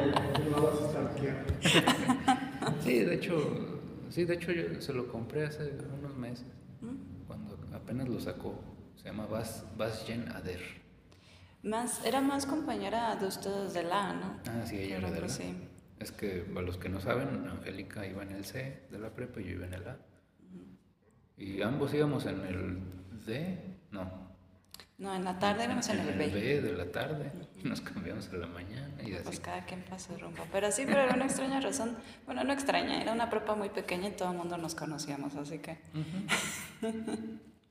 [0.51, 1.07] no vas a estar
[2.83, 3.37] Sí, de hecho,
[4.11, 6.47] sí, de hecho yo se lo compré hace unos meses.
[6.81, 7.27] Mm.
[7.27, 8.55] Cuando apenas lo sacó.
[8.97, 10.61] Se llama Bas, Jen Ader.
[11.67, 14.39] Más, era más compañera de ustedes de la, ¿no?
[14.47, 15.29] Ah, sí, ella era de la.
[15.29, 15.53] Sí.
[15.99, 19.41] Es que, para los que no saben, Angélica iba en el C de la prepa
[19.41, 19.97] y yo iba en el A.
[21.37, 22.79] Y ambos íbamos en el
[23.27, 24.37] D, no.
[24.99, 26.27] No, en la tarde íbamos en, el B.
[26.27, 27.33] En el B de la tarde,
[27.65, 29.25] nos cambiamos a la mañana y así.
[29.25, 30.45] Pues cada quien pasó rumbo.
[30.53, 31.97] Pero sí, por alguna extraña razón,
[32.27, 35.59] bueno, no extraña, era una prepa muy pequeña y todo el mundo nos conocíamos, así
[35.59, 35.79] que...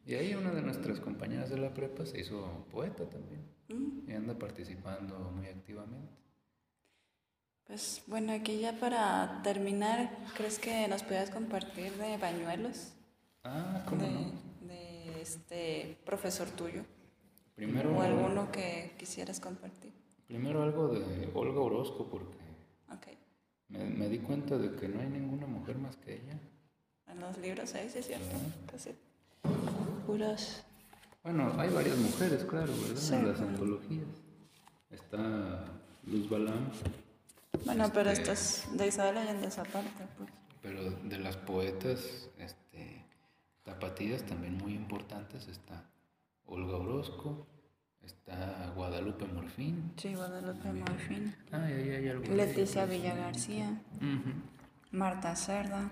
[0.05, 3.54] y ahí una de nuestras compañeras de la prepa se hizo poeta también.
[3.67, 6.13] Y anda participando muy activamente.
[7.65, 12.93] Pues bueno, aquí ya para terminar, ¿crees que nos puedas compartir de bañuelos?
[13.43, 14.31] Ah, ¿cómo de, no?
[14.67, 16.83] de este profesor tuyo.
[17.55, 19.93] Primero, O alguno que quisieras compartir.
[20.27, 22.37] primero algo de Olga Orozco, porque
[22.91, 23.07] Ok.
[23.69, 26.37] me, me di cuenta de que no hay ninguna mujer más que ella.
[27.07, 28.35] En los libros ahí, sí es cierto.
[28.71, 28.91] Casi
[30.05, 30.63] puras.
[31.25, 32.95] Bueno, hay varias mujeres, claro, ¿verdad?
[33.01, 33.15] Sí.
[33.15, 34.05] En las antologías.
[34.91, 35.65] Está
[36.05, 36.69] Luz Balam,
[37.65, 40.29] Bueno, pero Este- estas de Isabel Allende esa parte, pues.
[40.61, 43.03] pero de las poetas este,
[43.63, 45.83] tapatías también muy importantes está
[46.45, 47.47] Olga Orozco,
[48.03, 49.93] está Guadalupe Morfín.
[49.97, 51.35] Sí, Guadalupe Morfín.
[51.51, 52.23] Ah, y ahí hay algo.
[52.23, 52.89] de Leticia ellas.
[52.95, 53.81] Villa García.
[53.95, 54.31] Ujú.
[54.91, 55.89] Marta Cerda.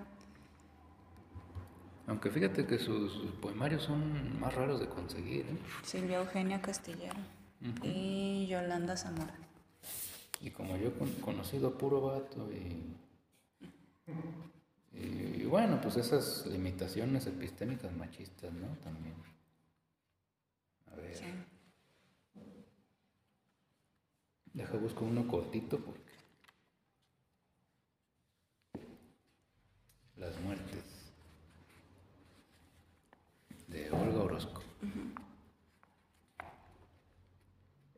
[2.07, 5.57] Aunque fíjate que sus, sus poemarios son más raros de conseguir, ¿eh?
[5.83, 7.15] Silvia Eugenia Castillero.
[7.81, 9.33] Y Yolanda Zamora.
[10.41, 12.93] Y como yo he con- conocido a puro vato y,
[14.97, 18.67] y, y bueno, pues esas limitaciones epistémicas machistas, ¿no?
[18.83, 19.15] También.
[20.91, 21.23] A ver, Sí.
[24.53, 26.11] deja busco uno cortito porque...
[30.17, 30.82] Las muertes.
[33.73, 34.61] De Olga Orozco.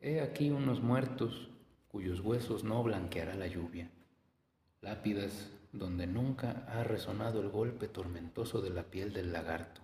[0.00, 1.50] He aquí unos muertos
[1.88, 3.90] cuyos huesos no blanqueará la lluvia,
[4.80, 9.82] lápidas donde nunca ha resonado el golpe tormentoso de la piel del lagarto,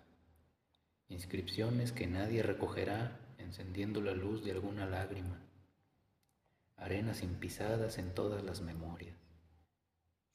[1.10, 5.42] inscripciones que nadie recogerá encendiendo la luz de alguna lágrima,
[6.78, 9.18] arenas impisadas en todas las memorias.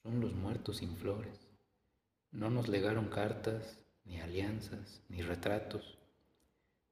[0.04, 1.50] Son los muertos sin flores.
[2.30, 5.98] No nos legaron cartas, ni alianzas, ni retratos.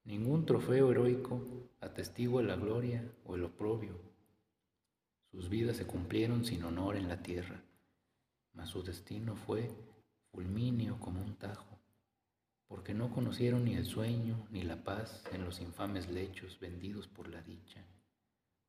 [0.04, 1.42] Ningún trofeo heroico
[1.82, 4.00] atestigua la gloria o el oprobio.
[5.32, 7.62] Sus vidas se cumplieron sin honor en la tierra,
[8.54, 9.70] mas su destino fue
[10.32, 11.80] fulmíneo como un tajo,
[12.68, 17.28] porque no conocieron ni el sueño ni la paz en los infames lechos vendidos por
[17.28, 17.84] la dicha,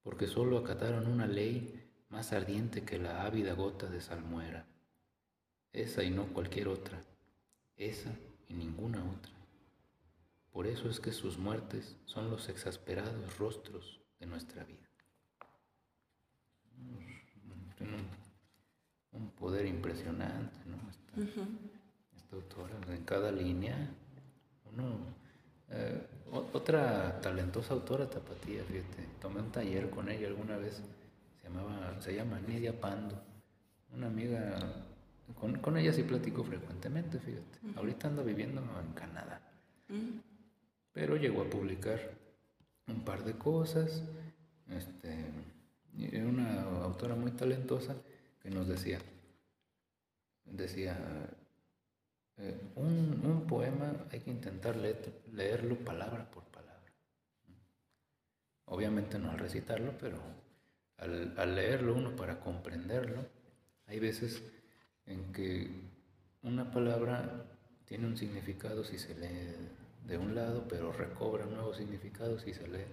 [0.02, 4.66] porque sólo acataron una ley más ardiente que la ávida gota de salmuera,
[5.72, 7.00] esa y no cualquier otra,
[7.76, 8.12] esa
[8.48, 9.32] y ninguna otra.
[10.52, 14.88] Por eso es que sus muertes son los exasperados rostros de nuestra vida.
[17.76, 20.76] Tiene un, un poder impresionante, ¿no?
[20.90, 21.42] Esta,
[22.16, 23.90] esta autora, en cada línea,
[24.72, 24.98] uno...
[25.70, 26.06] eh,
[26.52, 30.82] otra talentosa autora tapatía, fíjate, tomé un taller con ella alguna vez,
[31.40, 33.22] se, llamaba, se llama Nidia Pando,
[33.92, 34.58] una amiga,
[35.34, 39.40] con, con ella sí platico frecuentemente, fíjate, ahorita ando viviendo en Canadá
[40.92, 42.00] pero llegó a publicar
[42.88, 44.02] un par de cosas.
[44.70, 45.14] Este,
[46.10, 47.94] era una autora muy talentosa
[48.40, 48.98] que nos decía,
[50.44, 50.96] decía,
[52.38, 56.92] eh, un, un poema hay que intentar leer- leerlo palabra por palabra.
[58.66, 60.18] Obviamente no al recitarlo, pero
[60.98, 63.24] al, al leerlo uno para comprenderlo,
[63.86, 64.42] hay veces
[65.06, 65.70] en que
[66.42, 67.44] una palabra
[67.86, 69.54] tiene un significado si se lee
[70.06, 72.84] de un lado, pero recobra un nuevo significado si se lee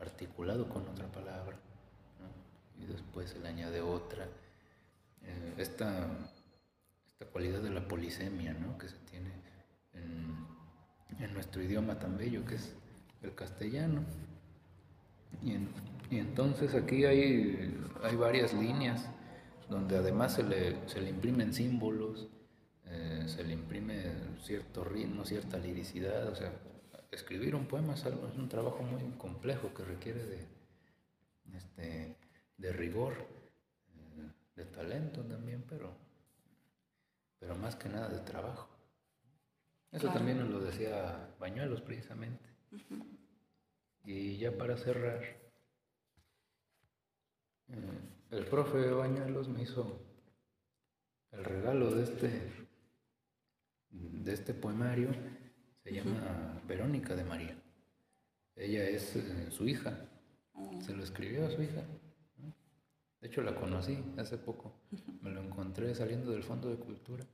[0.00, 1.56] articulado con otra palabra,
[2.78, 4.26] y después se le añade otra.
[5.24, 6.08] Eh, esta,
[7.12, 8.76] esta cualidad de la polisemia ¿no?
[8.76, 9.30] que se tiene
[9.94, 12.74] en, nuestro idioma tan bello que es
[13.22, 14.02] el castellano.
[15.42, 15.52] Y,
[16.14, 19.08] y entonces aquí hay, hay varias líneas
[19.72, 22.28] donde además se le, se le imprimen símbolos,
[22.86, 24.12] eh, se le imprime
[24.42, 26.28] cierto ritmo, cierta liricidad.
[26.28, 26.52] O sea,
[27.10, 30.46] escribir un poema es, algo, es un trabajo muy complejo que requiere de,
[31.56, 32.16] este,
[32.58, 33.14] de rigor,
[33.88, 35.90] eh, de talento también, pero,
[37.38, 38.68] pero más que nada de trabajo.
[39.90, 40.18] Eso Claro.
[40.18, 42.48] también nos lo decía Bañuelos precisamente.
[44.04, 45.22] Y ya para cerrar,
[47.68, 48.00] eh,
[48.32, 50.00] el profe Bañuelos me hizo
[51.32, 52.50] el regalo de este,
[53.90, 55.10] de este poemario,
[55.82, 57.56] se llama Verónica de María.
[58.56, 60.08] Ella es eh, su hija,
[60.80, 61.82] se lo escribió a su hija.
[63.20, 64.72] De hecho, la conocí hace poco,
[65.20, 67.24] me lo encontré saliendo del Fondo de Cultura.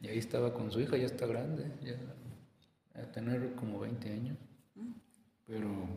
[0.00, 1.96] Y ahí estaba con su hija, ya está grande, ya
[3.00, 4.38] a tener como 20 años.
[5.46, 5.88] Pero,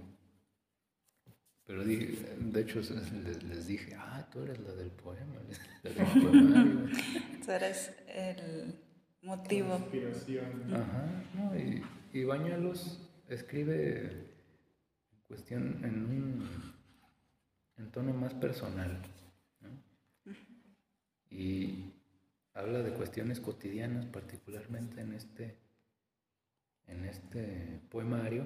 [1.67, 5.35] pero de hecho les, les dije, ah, tú eres la del poema,
[5.83, 6.89] la del poemario.
[7.45, 8.73] Tú eres el
[9.21, 9.75] motivo.
[9.75, 10.73] Inspiración.
[10.73, 16.73] Ajá, no, y, y Bañuelos escribe en cuestión en un
[17.77, 19.01] en tono más personal.
[19.61, 20.33] ¿no?
[21.29, 21.93] y
[22.53, 25.57] habla de cuestiones cotidianas, particularmente en este,
[26.87, 28.45] en este poemario,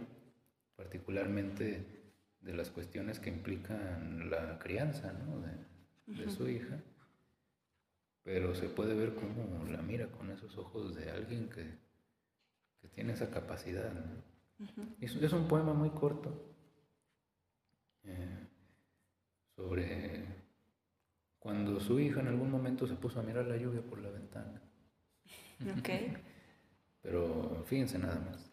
[0.76, 2.01] particularmente
[2.42, 5.14] de las cuestiones que implican la crianza
[6.08, 6.80] de, su hija,
[8.24, 11.80] pero se puede ver cómo la mira con esos ojos de alguien que,
[12.96, 13.92] tiene esa capacidad.
[15.00, 16.56] es, un poema muy corto
[18.04, 18.48] eh,
[19.56, 20.26] sobre
[21.40, 24.62] cuando su hija en algún momento se puso a mirar la lluvia por la ventana.
[25.78, 25.90] Ok.
[27.02, 28.51] Pero fíjense nada más.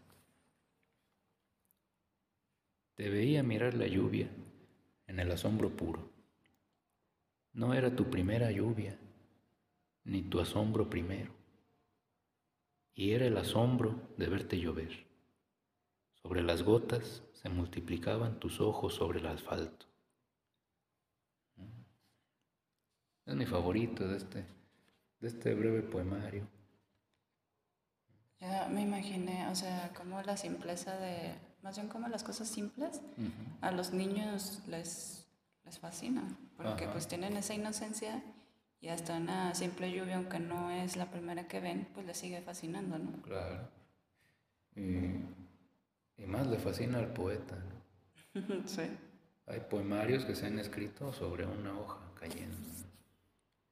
[2.98, 4.28] Te veía mirar la lluvia
[5.06, 6.10] en el asombro puro.
[7.52, 8.98] No era tu primera lluvia,
[10.02, 11.30] ni tu asombro primero.
[12.96, 15.06] Y era el asombro de verte llover.
[16.14, 19.86] Sobre las gotas se multiplicaban tus ojos sobre el asfalto.
[23.26, 24.44] Es mi favorito de este,
[25.20, 26.48] de este breve poemario.
[28.40, 33.00] Ya me imaginé, o sea, como la simpleza de, más bien como las cosas simples,
[33.60, 35.26] a los niños les,
[35.64, 36.22] les fascina,
[36.56, 38.22] porque pues tienen esa inocencia
[38.80, 42.40] y hasta una simple lluvia, aunque no es la primera que ven, pues les sigue
[42.42, 43.22] fascinando, ¿no?
[43.22, 43.68] Claro.
[44.76, 47.56] Y, y más le fascina al poeta,
[48.34, 48.42] ¿no?
[48.66, 48.82] sí.
[49.46, 52.68] Hay poemarios que se han escrito sobre una hoja cayendo.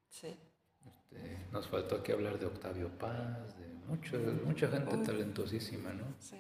[0.09, 0.35] Sí.
[0.87, 6.05] Este, nos faltó aquí hablar de Octavio Paz, de mucho, mucha gente talentosísima, ¿no?
[6.19, 6.39] Sí.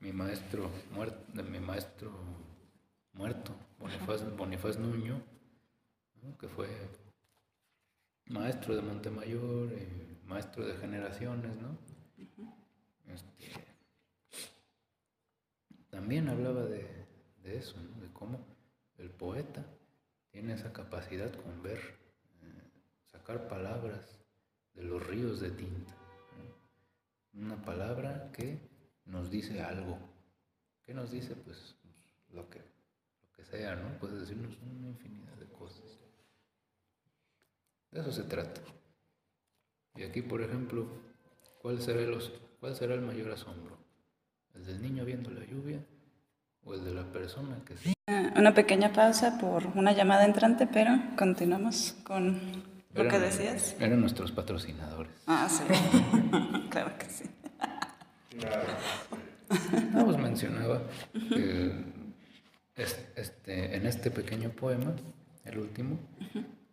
[0.00, 2.10] Mi maestro muerto, mi maestro
[3.12, 5.22] muerto, Bonifaz, Nuño,
[6.38, 6.68] que fue
[8.26, 11.76] maestro de Montemayor, eh, maestro de generaciones, ¿no?
[13.08, 13.52] Este,
[15.90, 16.86] también hablaba de,
[17.42, 18.00] de eso, ¿no?
[18.00, 18.38] de cómo
[18.98, 19.66] el poeta
[20.30, 21.98] tiene esa capacidad con ver
[23.06, 24.18] sacar palabras
[24.74, 25.94] de los ríos de tinta.
[27.34, 28.69] Una palabra que
[29.06, 29.98] nos dice algo.
[30.84, 31.34] ¿Qué nos dice?
[31.34, 31.76] Pues
[32.32, 33.98] lo que, lo que sea, ¿no?
[33.98, 35.98] Puede decirnos una infinidad de cosas.
[37.90, 38.60] De eso se trata.
[39.96, 40.86] Y aquí, por ejemplo,
[41.60, 42.18] ¿cuál será el,
[42.60, 43.78] cuál será el mayor asombro?
[44.54, 45.84] ¿El del niño viendo la lluvia
[46.64, 47.92] o el de la persona que se...
[48.36, 52.38] Una pequeña pausa por una llamada entrante, pero continuamos con
[52.94, 53.76] ¿Lo que decías?
[53.78, 55.12] Eran nuestros patrocinadores.
[55.26, 55.62] Ah, sí.
[56.70, 57.24] claro que sí.
[59.92, 60.82] No, pues mencionaba
[61.12, 61.72] que
[62.76, 64.94] este, en este pequeño poema,
[65.44, 65.98] el último,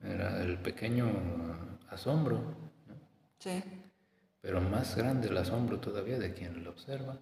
[0.03, 1.07] era el pequeño
[1.89, 2.55] asombro.
[3.39, 3.63] Sí.
[4.41, 7.17] Pero más grande el asombro todavía de quien lo observa.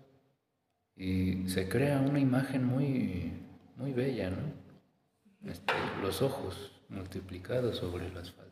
[0.96, 3.34] Y se crea una imagen muy,
[3.78, 5.50] muy bella, ¿no?
[5.50, 8.46] Este, los ojos multiplicados sobre el asfalto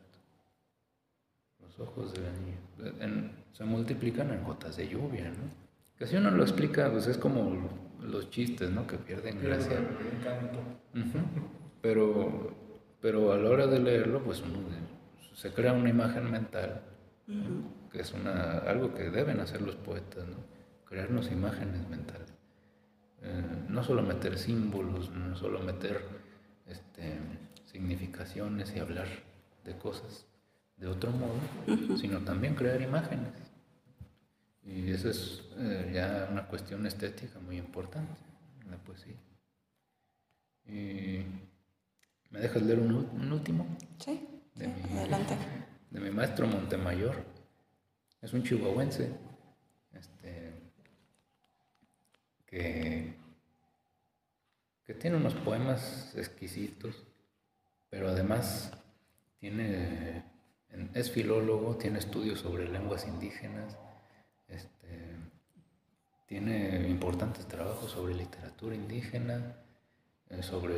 [1.79, 3.31] ojos de la niña.
[3.53, 5.62] se multiplican en gotas de lluvia, ¿no?
[5.97, 7.69] Que si uno lo explica, pues es como
[8.01, 8.87] los chistes, ¿no?
[8.87, 9.77] Que pierden gracia.
[11.81, 12.55] Pero,
[13.01, 14.59] pero a la hora de leerlo, pues uno
[15.33, 16.81] se crea una imagen mental,
[17.91, 20.37] que es una, algo que deben hacer los poetas, ¿no?
[20.85, 22.33] Crearnos imágenes mentales.
[23.21, 26.01] Eh, no solo meter símbolos, no solo meter
[26.67, 27.17] este,
[27.65, 29.07] significaciones y hablar
[29.63, 30.27] de cosas
[30.77, 33.31] de otro modo, sino también crear imágenes.
[34.65, 38.21] Y eso es eh, ya una cuestión estética muy importante
[38.63, 39.15] en la poesía.
[40.65, 41.25] Y
[42.33, 43.77] ¿Me dejas leer un, último?
[43.99, 45.37] Sí, de mi, adelante.
[45.91, 47.23] De mi maestro Montemayor.
[48.23, 49.11] Es un chihuahuense
[49.91, 50.51] este,
[52.47, 53.13] que,
[54.83, 57.03] que tiene unos poemas exquisitos,
[57.91, 58.71] pero además
[59.37, 60.23] tiene
[60.95, 63.77] es filólogo, tiene estudios sobre lenguas indígenas,
[66.33, 69.53] tiene importantes trabajos sobre literatura indígena,
[70.31, 70.73] eh, sobre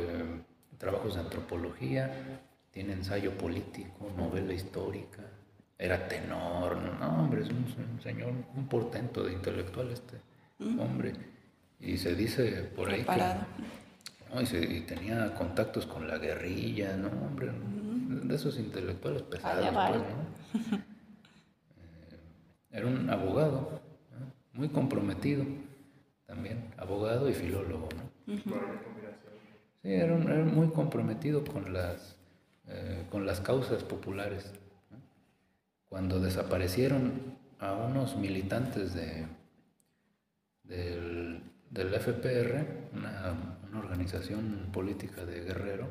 [0.76, 2.12] trabajos de antropología,
[2.70, 5.22] tiene ensayo político, novela histórica,
[5.78, 10.20] era tenor, no, hombre, es un, señor, un portento de intelectual este
[10.58, 10.78] mm.
[10.78, 11.14] hombre.
[11.80, 14.76] Y se dice por ahí que...
[14.76, 17.50] y, tenía contactos con la guerrilla, no, hombre,
[18.24, 19.70] de esos intelectuales pesados.
[19.72, 20.80] Pues, eh,
[22.72, 23.85] era un abogado,
[24.56, 25.44] muy comprometido
[26.26, 27.88] también, abogado y filólogo.
[28.26, 28.36] ¿no?
[29.82, 32.16] Sí, era, muy comprometido con las,
[32.66, 34.52] eh, con las causas populares.
[35.88, 39.26] Cuando desaparecieron a unos militantes de,
[40.64, 41.40] del,
[41.70, 43.34] del FPR, una,
[43.68, 45.86] una organización política de Guerrero,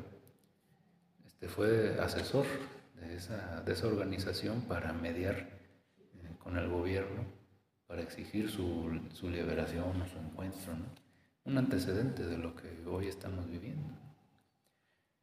[1.26, 2.46] este, fue asesor
[2.94, 7.24] de esa, de esa organización para mediar eh, con el gobierno,
[7.86, 10.74] para exigir su, su liberación o su encuentro.
[10.74, 10.86] ¿no?
[11.44, 13.94] Un antecedente de lo que hoy estamos viviendo.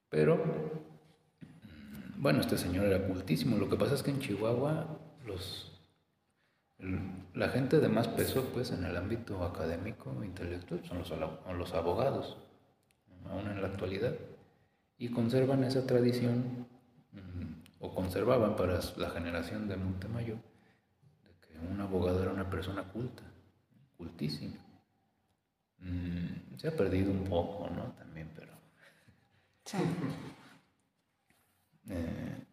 [0.10, 3.58] Pero, mm, bueno, este señor era cultísimo.
[3.58, 5.72] Lo que pasa es que en Chihuahua los,
[7.34, 11.12] la gente de más peso pues, en el ámbito académico, intelectual, son los,
[11.58, 12.38] los abogados,
[13.26, 14.14] aún en la actualidad,
[14.98, 16.68] y conservan esa tradición
[17.80, 20.38] o conservaban para la generación de Montemayor,
[21.72, 23.24] un abogado era una persona culta,
[23.98, 24.58] cultísima.
[25.80, 27.92] Mm, se ha perdido un poco, ¿no?
[27.94, 28.54] También, pero...
[29.66, 29.78] Sí.
[31.90, 32.46] Eh,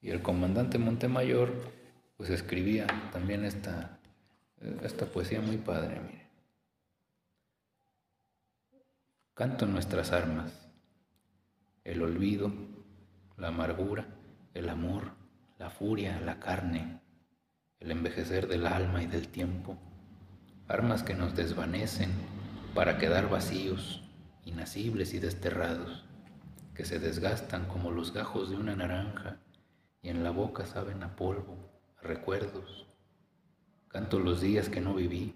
[0.00, 1.52] y el comandante Montemayor,
[2.16, 3.98] pues escribía también esta,
[4.82, 6.28] esta poesía muy padre, mire.
[9.34, 10.52] Canto nuestras armas,
[11.82, 12.52] el olvido,
[13.36, 14.06] la amargura,
[14.54, 15.10] el amor,
[15.58, 17.01] la furia, la carne,
[17.82, 19.76] el envejecer del alma y del tiempo,
[20.68, 22.12] armas que nos desvanecen
[22.76, 24.04] para quedar vacíos,
[24.44, 26.04] inacibles y desterrados,
[26.76, 29.40] que se desgastan como los gajos de una naranja
[30.00, 31.56] y en la boca saben a polvo,
[32.00, 32.86] a recuerdos.
[33.88, 35.34] Canto los días que no viví,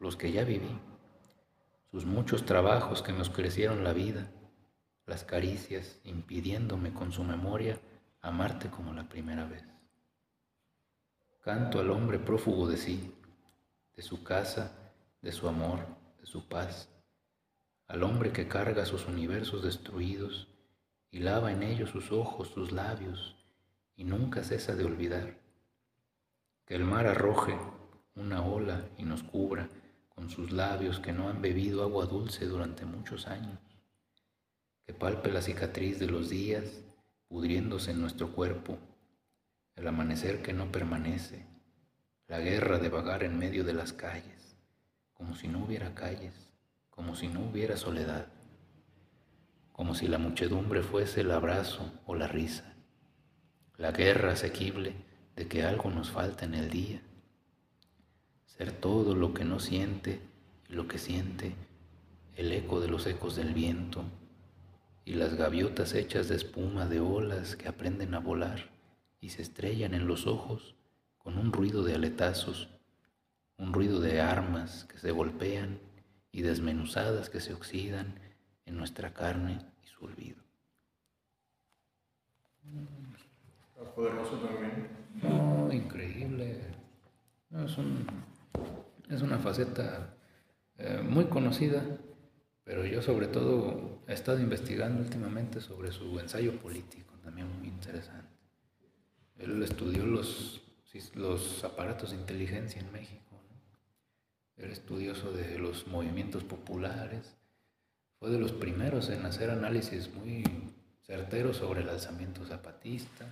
[0.00, 0.78] los que ya viví,
[1.90, 4.30] sus muchos trabajos que nos crecieron la vida,
[5.06, 7.80] las caricias impidiéndome con su memoria
[8.20, 9.69] amarte como la primera vez.
[11.40, 13.14] Canto al hombre prófugo de sí,
[13.96, 15.80] de su casa, de su amor,
[16.20, 16.90] de su paz,
[17.86, 20.48] al hombre que carga sus universos destruidos
[21.10, 23.36] y lava en ellos sus ojos, sus labios,
[23.96, 25.38] y nunca cesa de olvidar.
[26.66, 27.58] Que el mar arroje
[28.16, 29.70] una ola y nos cubra
[30.10, 33.58] con sus labios que no han bebido agua dulce durante muchos años.
[34.84, 36.82] Que palpe la cicatriz de los días
[37.28, 38.78] pudriéndose en nuestro cuerpo,
[39.80, 41.46] el amanecer que no permanece,
[42.28, 44.56] la guerra de vagar en medio de las calles,
[45.14, 46.52] como si no hubiera calles,
[46.90, 48.26] como si no hubiera soledad,
[49.72, 52.74] como si la muchedumbre fuese el abrazo o la risa,
[53.78, 54.92] la guerra asequible
[55.34, 57.00] de que algo nos falta en el día,
[58.44, 60.20] ser todo lo que no siente
[60.68, 61.54] y lo que siente,
[62.36, 64.04] el eco de los ecos del viento,
[65.06, 68.69] y las gaviotas hechas de espuma de olas que aprenden a volar
[69.20, 70.74] y se estrellan en los ojos
[71.18, 72.68] con un ruido de aletazos,
[73.58, 75.78] un ruido de armas que se golpean
[76.32, 78.18] y desmenuzadas que se oxidan
[78.64, 80.42] en nuestra carne y su olvido.
[83.94, 84.88] poderoso también.
[85.22, 86.60] No, increíble.
[87.50, 87.76] es,
[89.08, 90.14] es, una faceta
[90.78, 91.82] eh, muy conocida
[92.70, 98.39] pero yo sobre todo he estado investigando últimamente sobre su ensayo político, también muy interesante.
[99.40, 100.60] Él estudió los,
[101.14, 103.20] los aparatos de inteligencia en México.
[103.32, 104.62] ¿no?
[104.62, 107.36] Era estudioso de los movimientos populares.
[108.18, 110.44] Fue de los primeros en hacer análisis muy
[111.02, 113.26] certeros sobre el alzamiento zapatista,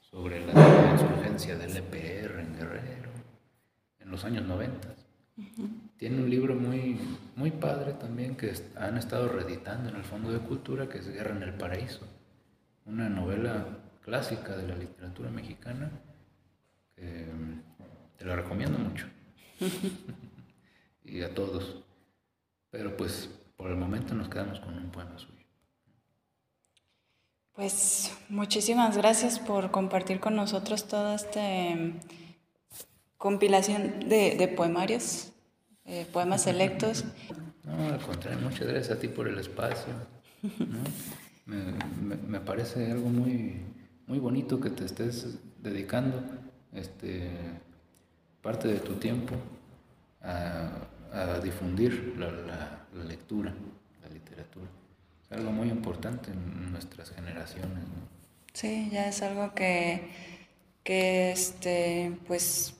[0.00, 3.10] sobre la insurgencia del EPR en Guerrero,
[4.00, 4.94] en los años 90.
[5.98, 6.98] Tiene un libro muy,
[7.36, 11.36] muy padre también que han estado reeditando en el Fondo de Cultura, que es Guerra
[11.36, 12.00] en el Paraíso,
[12.86, 13.77] una novela
[14.08, 15.90] clásica de la literatura mexicana
[16.96, 17.26] que
[18.16, 19.06] te la recomiendo mucho.
[21.04, 21.76] y a todos.
[22.70, 25.34] Pero pues por el momento nos quedamos con un poema suyo.
[27.52, 31.40] Pues muchísimas gracias por compartir con nosotros toda esta
[33.18, 35.32] compilación de, de poemarios
[35.84, 37.04] eh, poemas selectos.
[37.64, 39.92] No, al contrario, muchas gracias a ti por el espacio.
[41.46, 43.56] Me, me, parece algo muy,
[44.08, 46.22] muy bonito que te estés dedicando
[46.72, 47.30] este,
[48.42, 49.34] parte de tu tiempo
[50.22, 50.70] a,
[51.12, 53.52] a difundir la, la, lectura,
[54.02, 54.66] la literatura.
[55.30, 57.84] Es algo muy importante en nuestras generaciones.
[58.54, 60.08] Sí, ya es algo que,
[60.82, 62.74] que este, pues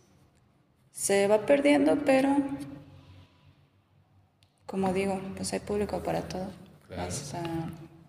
[0.92, 2.34] se va perdiendo, pero
[4.66, 6.50] como digo, pues hay público para todo.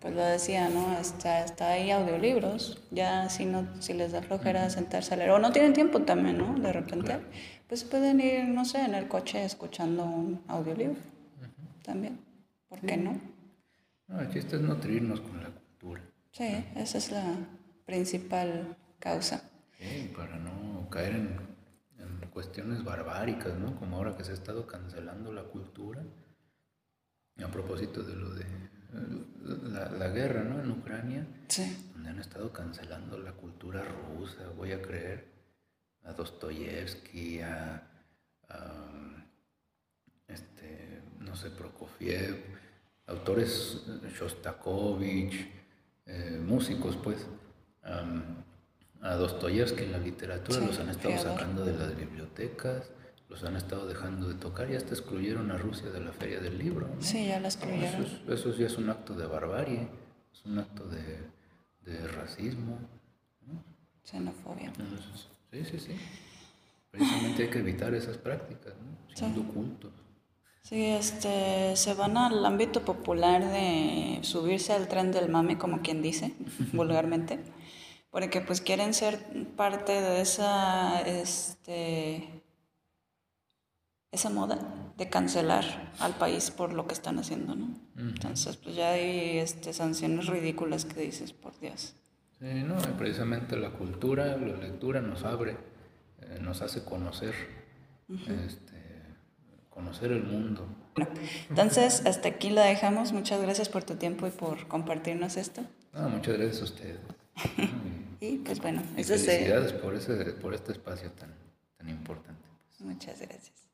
[0.00, 0.98] Pues lo decía, ¿no?
[0.98, 5.38] Está, está ahí audiolibros, ya si no si les da flojera sentarse a leer, o
[5.38, 6.58] no tienen tiempo también, ¿no?
[6.58, 7.20] De repente,
[7.68, 11.00] pues pueden ir, no sé, en el coche escuchando un audiolibro
[11.82, 12.18] también.
[12.68, 13.20] ¿Por qué no?
[14.08, 16.02] No, el chiste es nutrirnos con la cultura.
[16.32, 17.24] Sí, esa es la
[17.84, 19.42] principal causa.
[19.78, 21.36] Sí, para no caer en,
[21.98, 23.76] en cuestiones barbáricas, ¿no?
[23.76, 26.02] Como ahora que se ha estado cancelando la cultura
[27.42, 28.44] a propósito de lo de
[28.92, 30.60] la, guerra, ¿no?
[30.60, 31.90] En Ucrania, sí.
[31.92, 35.26] donde han estado cancelando la cultura rusa, voy a creer,
[36.04, 37.82] a Dostoyevsky, a,
[40.28, 42.36] este, no sé, Prokofiev,
[43.06, 43.84] autores,
[44.18, 45.48] Shostakovich,
[46.06, 47.26] eh, músicos, pues.
[47.82, 52.90] a Dostoyevsky en la literatura los han estado sacando de las bibliotecas
[53.30, 56.58] los han estado dejando de tocar y hasta excluyeron a Rusia de la feria del
[56.58, 56.88] libro.
[56.98, 58.06] Sí, ya la excluyeron.
[58.28, 59.88] Eso, ya es un acto de barbarie,
[60.32, 61.30] es un acto de,
[62.08, 62.78] racismo.
[64.04, 64.72] Xenofobia.
[65.52, 65.92] sí, sí, sí.
[66.90, 69.16] Precisamente hay que evitar esas prácticas, ¿no?
[69.16, 69.92] siendo cultos.
[70.62, 76.02] Sí, este, se van al ámbito popular de subirse al tren del mame, como quien
[76.02, 76.34] dice,
[76.72, 77.38] vulgarmente,
[78.10, 79.18] porque pues quieren ser
[79.56, 82.39] parte de esa, este,
[84.12, 84.58] esa moda
[84.98, 87.68] de cancelar al país por lo que están haciendo, ¿no?
[87.96, 91.94] Entonces, pues ya hay este, sanciones ridículas que dices, por Dios.
[92.38, 95.56] Sí, no, precisamente la cultura, la lectura nos abre,
[96.22, 97.34] eh, nos hace conocer,
[98.08, 98.80] este,
[99.68, 100.66] conocer el mundo.
[100.96, 101.10] Bueno,
[101.48, 103.12] entonces, hasta aquí la dejamos.
[103.12, 105.62] Muchas gracias por tu tiempo y por compartirnos esto.
[105.92, 106.98] No, muchas gracias a ustedes.
[108.20, 111.34] y pues bueno, eso felicidades por, ese, por este espacio tan,
[111.76, 112.42] tan importante.
[112.66, 112.80] Pues.
[112.80, 113.69] Muchas gracias.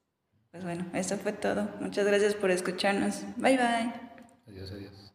[0.57, 1.69] Pues bueno, eso fue todo.
[1.81, 3.25] Muchas gracias por escucharnos.
[3.37, 3.93] Bye bye.
[4.49, 5.06] Adiós, adiós.